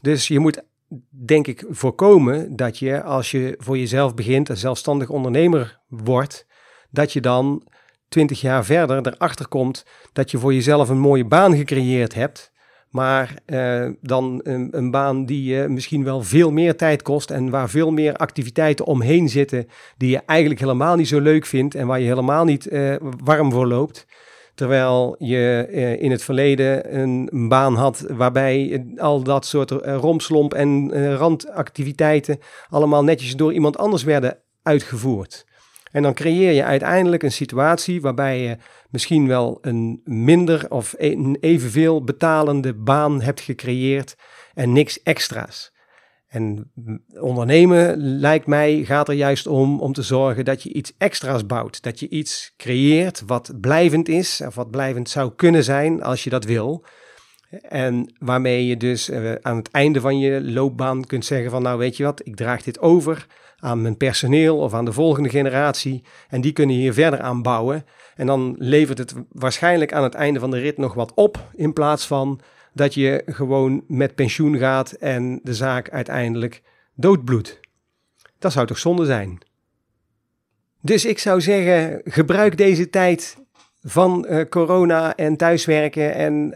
Dus 0.00 0.28
je 0.28 0.38
moet, 0.38 0.62
denk 1.08 1.46
ik, 1.46 1.64
voorkomen 1.68 2.56
dat 2.56 2.78
je 2.78 3.02
als 3.02 3.30
je 3.30 3.54
voor 3.58 3.78
jezelf 3.78 4.14
begint, 4.14 4.48
een 4.48 4.56
zelfstandig 4.56 5.08
ondernemer 5.08 5.80
wordt, 5.88 6.46
dat 6.90 7.12
je 7.12 7.20
dan 7.20 7.66
twintig 8.12 8.40
jaar 8.40 8.64
verder 8.64 9.06
erachter 9.06 9.48
komt 9.48 9.84
dat 10.12 10.30
je 10.30 10.38
voor 10.38 10.54
jezelf 10.54 10.88
een 10.88 10.98
mooie 10.98 11.24
baan 11.24 11.56
gecreëerd 11.56 12.14
hebt. 12.14 12.50
Maar 12.90 13.34
uh, 13.46 13.88
dan 14.00 14.40
een, 14.42 14.68
een, 14.70 14.90
baan 14.90 15.24
die 15.26 15.54
je 15.54 15.68
misschien 15.68 16.04
wel 16.04 16.22
veel 16.22 16.50
meer 16.50 16.76
tijd 16.76 17.02
kost 17.02 17.30
en 17.30 17.50
waar 17.50 17.70
veel 17.70 17.90
meer 17.90 18.16
activiteiten 18.16 18.86
omheen 18.86 19.28
zitten 19.28 19.68
die 19.96 20.10
je 20.10 20.22
eigenlijk 20.26 20.60
helemaal 20.60 20.96
niet 20.96 21.08
zo 21.08 21.20
leuk 21.20 21.46
vindt 21.46 21.74
en 21.74 21.86
waar 21.86 22.00
je 22.00 22.06
helemaal 22.06 22.44
niet 22.44 22.66
uh, 22.66 22.94
warm 23.24 23.52
voor 23.52 23.66
loopt. 23.66 24.06
Terwijl 24.54 25.14
je 25.18 25.66
in 26.00 26.10
het 26.10 26.22
verleden 26.22 26.98
een, 26.98 27.28
een, 27.32 27.48
baan 27.48 27.74
had 27.74 28.04
waarbij 28.08 28.86
al 28.96 29.22
dat 29.22 29.46
soort 29.46 29.70
romslomp 29.70 30.54
en 30.54 30.92
randactiviteiten 31.16 32.38
allemaal 32.68 33.04
netjes 33.04 33.36
door 33.36 33.52
iemand 33.52 33.78
anders 33.78 34.02
werden 34.02 34.38
uitgevoerd. 34.62 35.44
En 35.92 36.02
dan 36.02 36.14
creëer 36.14 36.52
je 36.52 36.64
uiteindelijk 36.64 37.22
een 37.22 37.32
situatie 37.32 38.00
waarbij 38.00 38.40
je 38.40 38.56
misschien 38.90 39.26
wel 39.26 39.58
een 39.60 40.00
minder 40.04 40.70
of 40.70 40.94
een 40.98 41.36
evenveel 41.40 42.04
betalende 42.04 42.74
baan 42.74 43.22
hebt 43.22 43.40
gecreëerd 43.40 44.16
en 44.54 44.72
niks 44.72 45.02
extra's. 45.02 45.72
En 46.32 46.72
ondernemen, 47.20 47.96
lijkt 47.96 48.46
mij, 48.46 48.84
gaat 48.84 49.08
er 49.08 49.14
juist 49.14 49.46
om 49.46 49.80
om 49.80 49.92
te 49.92 50.02
zorgen 50.02 50.44
dat 50.44 50.62
je 50.62 50.72
iets 50.72 50.92
extra's 50.98 51.46
bouwt. 51.46 51.82
Dat 51.82 52.00
je 52.00 52.08
iets 52.08 52.54
creëert 52.56 53.22
wat 53.26 53.52
blijvend 53.60 54.08
is, 54.08 54.42
of 54.46 54.54
wat 54.54 54.70
blijvend 54.70 55.08
zou 55.08 55.32
kunnen 55.36 55.64
zijn 55.64 56.02
als 56.02 56.24
je 56.24 56.30
dat 56.30 56.44
wil. 56.44 56.84
En 57.60 58.14
waarmee 58.18 58.66
je 58.66 58.76
dus 58.76 59.10
uh, 59.10 59.32
aan 59.42 59.56
het 59.56 59.70
einde 59.70 60.00
van 60.00 60.18
je 60.18 60.42
loopbaan 60.42 61.04
kunt 61.04 61.24
zeggen 61.24 61.50
van 61.50 61.62
nou 61.62 61.78
weet 61.78 61.96
je 61.96 62.04
wat, 62.04 62.26
ik 62.26 62.36
draag 62.36 62.62
dit 62.62 62.80
over 62.80 63.26
aan 63.56 63.82
mijn 63.82 63.96
personeel 63.96 64.58
of 64.58 64.74
aan 64.74 64.84
de 64.84 64.92
volgende 64.92 65.28
generatie. 65.28 66.02
En 66.28 66.40
die 66.40 66.52
kunnen 66.52 66.76
hier 66.76 66.92
verder 66.92 67.20
aan 67.20 67.42
bouwen. 67.42 67.84
En 68.16 68.26
dan 68.26 68.54
levert 68.58 68.98
het 68.98 69.14
waarschijnlijk 69.32 69.92
aan 69.92 70.02
het 70.02 70.14
einde 70.14 70.40
van 70.40 70.50
de 70.50 70.58
rit 70.58 70.78
nog 70.78 70.94
wat 70.94 71.12
op 71.14 71.48
in 71.54 71.72
plaats 71.72 72.06
van 72.06 72.40
dat 72.72 72.94
je 72.94 73.22
gewoon 73.26 73.84
met 73.88 74.14
pensioen 74.14 74.58
gaat 74.58 74.92
en 74.92 75.40
de 75.42 75.54
zaak 75.54 75.90
uiteindelijk 75.90 76.62
doodbloedt. 76.94 77.60
Dat 78.38 78.52
zou 78.52 78.66
toch 78.66 78.78
zonde 78.78 79.04
zijn? 79.04 79.38
Dus 80.80 81.04
ik 81.04 81.18
zou 81.18 81.40
zeggen, 81.40 82.00
gebruik 82.04 82.56
deze 82.56 82.90
tijd 82.90 83.36
van 83.82 84.26
uh, 84.28 84.40
corona 84.48 85.16
en 85.16 85.36
thuiswerken 85.36 86.14
en 86.14 86.54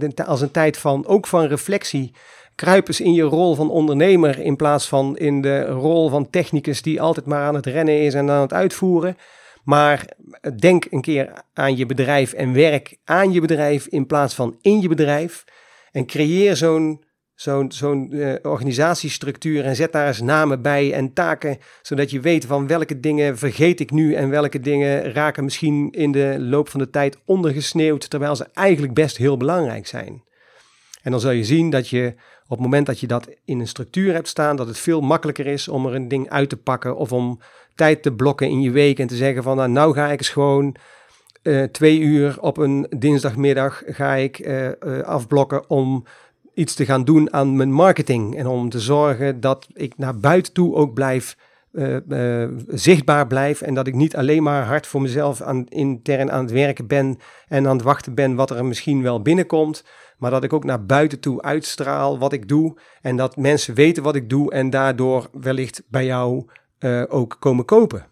uh, 0.00 0.26
als 0.26 0.40
een 0.40 0.50
tijd 0.50 0.78
van 0.78 1.06
ook 1.06 1.26
van 1.26 1.46
reflectie. 1.46 2.14
Kruip 2.54 2.88
eens 2.88 3.00
in 3.00 3.12
je 3.12 3.22
rol 3.22 3.54
van 3.54 3.70
ondernemer 3.70 4.38
in 4.38 4.56
plaats 4.56 4.88
van 4.88 5.16
in 5.16 5.40
de 5.40 5.64
rol 5.64 6.08
van 6.08 6.30
technicus 6.30 6.82
die 6.82 7.00
altijd 7.00 7.26
maar 7.26 7.46
aan 7.46 7.54
het 7.54 7.66
rennen 7.66 8.00
is 8.00 8.14
en 8.14 8.30
aan 8.30 8.40
het 8.40 8.52
uitvoeren. 8.52 9.16
Maar 9.64 10.04
denk 10.58 10.86
een 10.90 11.00
keer 11.00 11.32
aan 11.52 11.76
je 11.76 11.86
bedrijf 11.86 12.32
en 12.32 12.52
werk 12.52 12.96
aan 13.04 13.32
je 13.32 13.40
bedrijf 13.40 13.86
in 13.86 14.06
plaats 14.06 14.34
van 14.34 14.58
in 14.60 14.80
je 14.80 14.88
bedrijf. 14.88 15.44
En 15.92 16.06
creëer 16.06 16.56
zo'n 16.56 17.04
zo'n 17.34 18.08
uh, 18.10 18.34
organisatiestructuur 18.42 19.64
en 19.64 19.76
zet 19.76 19.92
daar 19.92 20.06
eens 20.06 20.20
namen 20.20 20.62
bij 20.62 20.92
en 20.92 21.12
taken, 21.12 21.58
zodat 21.82 22.10
je 22.10 22.20
weet 22.20 22.46
van 22.46 22.66
welke 22.66 23.00
dingen 23.00 23.38
vergeet 23.38 23.80
ik 23.80 23.90
nu 23.90 24.14
en 24.14 24.28
welke 24.30 24.60
dingen 24.60 25.12
raken 25.12 25.44
misschien 25.44 25.90
in 25.90 26.12
de 26.12 26.36
loop 26.38 26.68
van 26.68 26.80
de 26.80 26.90
tijd 26.90 27.18
ondergesneeuwd, 27.24 28.10
terwijl 28.10 28.36
ze 28.36 28.46
eigenlijk 28.52 28.94
best 28.94 29.16
heel 29.16 29.36
belangrijk 29.36 29.86
zijn. 29.86 30.22
En 31.02 31.10
dan 31.10 31.20
zal 31.20 31.30
je 31.30 31.44
zien 31.44 31.70
dat 31.70 31.88
je 31.88 32.14
op 32.44 32.50
het 32.50 32.60
moment 32.60 32.86
dat 32.86 33.00
je 33.00 33.06
dat 33.06 33.28
in 33.44 33.60
een 33.60 33.68
structuur 33.68 34.12
hebt 34.12 34.28
staan, 34.28 34.56
dat 34.56 34.66
het 34.66 34.78
veel 34.78 35.00
makkelijker 35.00 35.46
is 35.46 35.68
om 35.68 35.86
er 35.86 35.94
een 35.94 36.08
ding 36.08 36.30
uit 36.30 36.48
te 36.48 36.56
pakken 36.56 36.96
of 36.96 37.12
om 37.12 37.40
tijd 37.74 38.02
te 38.02 38.12
blokken 38.12 38.48
in 38.48 38.60
je 38.60 38.70
week 38.70 38.98
en 38.98 39.06
te 39.06 39.16
zeggen 39.16 39.42
van 39.42 39.56
nou, 39.56 39.68
nou 39.68 39.94
ga 39.94 40.10
ik 40.10 40.18
eens 40.18 40.28
gewoon 40.28 40.76
uh, 41.42 41.62
twee 41.62 42.00
uur 42.00 42.40
op 42.40 42.56
een 42.56 42.86
dinsdagmiddag 42.96 43.82
ga 43.86 44.14
ik 44.14 44.38
uh, 44.38 44.68
afblokken 45.02 45.70
om 45.70 46.04
iets 46.54 46.74
te 46.74 46.84
gaan 46.84 47.04
doen 47.04 47.32
aan 47.32 47.56
mijn 47.56 47.72
marketing. 47.72 48.36
En 48.36 48.46
om 48.46 48.68
te 48.68 48.80
zorgen 48.80 49.40
dat 49.40 49.66
ik 49.72 49.92
naar 49.96 50.18
buiten 50.18 50.52
toe 50.52 50.74
ook 50.74 50.94
blijf 50.94 51.36
zichtbaar 52.68 53.26
blijf. 53.26 53.60
En 53.60 53.74
dat 53.74 53.86
ik 53.86 53.94
niet 53.94 54.16
alleen 54.16 54.42
maar 54.42 54.64
hard 54.64 54.86
voor 54.86 55.00
mezelf 55.00 55.40
aan, 55.40 55.66
intern 55.68 56.32
aan 56.32 56.42
het 56.42 56.52
werken 56.52 56.86
ben 56.86 57.18
en 57.48 57.66
aan 57.66 57.76
het 57.76 57.84
wachten 57.84 58.14
ben 58.14 58.34
wat 58.34 58.50
er 58.50 58.64
misschien 58.64 59.02
wel 59.02 59.22
binnenkomt. 59.22 59.84
Maar 60.18 60.30
dat 60.30 60.44
ik 60.44 60.52
ook 60.52 60.64
naar 60.64 60.86
buiten 60.86 61.20
toe 61.20 61.42
uitstraal 61.42 62.18
wat 62.18 62.32
ik 62.32 62.48
doe. 62.48 62.78
En 63.00 63.16
dat 63.16 63.36
mensen 63.36 63.74
weten 63.74 64.02
wat 64.02 64.14
ik 64.14 64.28
doe 64.28 64.52
en 64.52 64.70
daardoor 64.70 65.28
wellicht 65.32 65.82
bij 65.88 66.04
jou 66.04 66.46
ook 67.08 67.36
komen 67.38 67.64
kopen. 67.64 68.06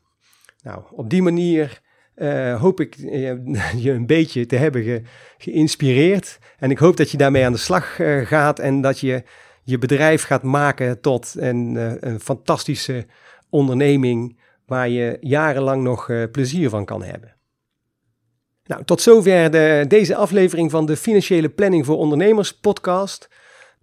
Nou, 0.63 0.83
op 0.91 1.11
die 1.11 1.23
manier 1.23 1.81
uh, 2.17 2.61
hoop 2.61 2.81
ik 2.81 2.97
uh, 2.99 3.33
je 3.85 3.91
een 3.91 4.07
beetje 4.07 4.47
te 4.47 4.57
hebben 4.57 4.83
ge, 4.83 5.03
geïnspireerd. 5.39 6.39
En 6.59 6.71
ik 6.71 6.79
hoop 6.79 6.97
dat 6.97 7.11
je 7.11 7.17
daarmee 7.17 7.45
aan 7.45 7.53
de 7.53 7.59
slag 7.59 7.99
uh, 7.99 8.27
gaat 8.27 8.59
en 8.59 8.81
dat 8.81 8.99
je 8.99 9.23
je 9.65 9.79
bedrijf 9.79 10.23
gaat 10.23 10.43
maken 10.43 11.01
tot 11.01 11.35
een, 11.39 11.75
een 12.01 12.21
fantastische 12.21 13.07
onderneming 13.51 14.39
waar 14.67 14.89
je 14.89 15.17
jarenlang 15.21 15.83
nog 15.83 16.11
plezier 16.33 16.69
van 16.69 16.85
kan 16.85 17.03
hebben. 17.03 17.37
Nou, 18.65 18.85
tot 18.85 19.01
zover 19.01 19.51
de, 19.51 19.85
deze 19.89 20.15
aflevering 20.17 20.71
van 20.71 20.87
de 20.87 20.97
Financiële 20.97 21.49
Planning 21.49 21.87
voor 21.87 21.97
Ondernemers 21.97 22.59
podcast. 22.59 23.29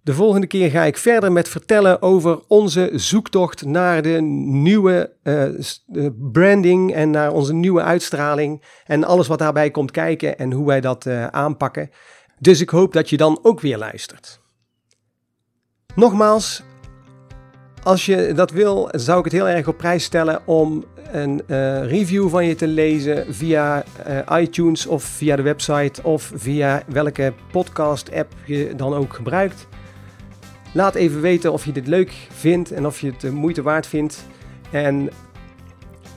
De 0.02 0.14
volgende 0.14 0.46
keer 0.46 0.70
ga 0.70 0.82
ik 0.82 0.96
verder 0.96 1.32
met 1.32 1.48
vertellen 1.48 2.02
over 2.02 2.40
onze 2.48 2.90
zoektocht 2.94 3.64
naar 3.64 4.02
de 4.02 4.20
nieuwe 4.20 5.12
uh, 5.22 6.06
branding 6.32 6.94
en 6.94 7.10
naar 7.10 7.32
onze 7.32 7.54
nieuwe 7.54 7.82
uitstraling 7.82 8.62
en 8.84 9.04
alles 9.04 9.26
wat 9.26 9.38
daarbij 9.38 9.70
komt 9.70 9.90
kijken 9.90 10.38
en 10.38 10.52
hoe 10.52 10.66
wij 10.66 10.80
dat 10.80 11.06
uh, 11.06 11.26
aanpakken. 11.26 11.90
Dus 12.38 12.60
ik 12.60 12.70
hoop 12.70 12.92
dat 12.92 13.10
je 13.10 13.16
dan 13.16 13.38
ook 13.42 13.60
weer 13.60 13.78
luistert. 13.78 14.40
Nogmaals, 15.94 16.62
als 17.82 18.06
je 18.06 18.32
dat 18.34 18.50
wil, 18.50 18.88
zou 18.92 19.18
ik 19.18 19.24
het 19.24 19.32
heel 19.32 19.48
erg 19.48 19.68
op 19.68 19.76
prijs 19.76 20.04
stellen 20.04 20.46
om 20.46 20.84
een 21.12 21.42
uh, 21.46 21.86
review 21.86 22.28
van 22.28 22.44
je 22.46 22.54
te 22.54 22.66
lezen 22.66 23.34
via 23.34 23.84
iTunes 24.32 24.86
of 24.86 25.02
via 25.02 25.36
de 25.36 25.42
website 25.42 26.02
of 26.02 26.32
via 26.34 26.82
welke 26.86 27.32
podcast-app 27.52 28.32
je 28.44 28.72
dan 28.76 28.94
ook 28.94 29.14
gebruikt. 29.14 29.68
Laat 30.72 30.94
even 30.94 31.20
weten 31.20 31.52
of 31.52 31.64
je 31.64 31.72
dit 31.72 31.86
leuk 31.86 32.12
vindt 32.32 32.72
en 32.72 32.86
of 32.86 33.00
je 33.00 33.06
het 33.06 33.20
de 33.20 33.32
moeite 33.32 33.62
waard 33.62 33.86
vindt. 33.86 34.26
En 34.70 35.10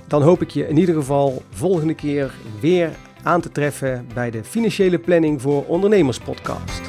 dan 0.08 0.22
hoop 0.22 0.42
ik 0.42 0.50
je 0.50 0.68
in 0.68 0.78
ieder 0.78 0.96
geval 0.96 1.42
volgende 1.50 1.94
keer 1.94 2.34
weer 2.60 2.92
aan 3.24 3.42
te 3.42 3.52
treffen 3.52 4.08
bij 4.14 4.32
de 4.32 4.44
Financiële 4.44 5.00
Planning 5.00 5.42
voor 5.42 5.66
Ondernemers 5.66 6.20
podcast. 6.20 6.82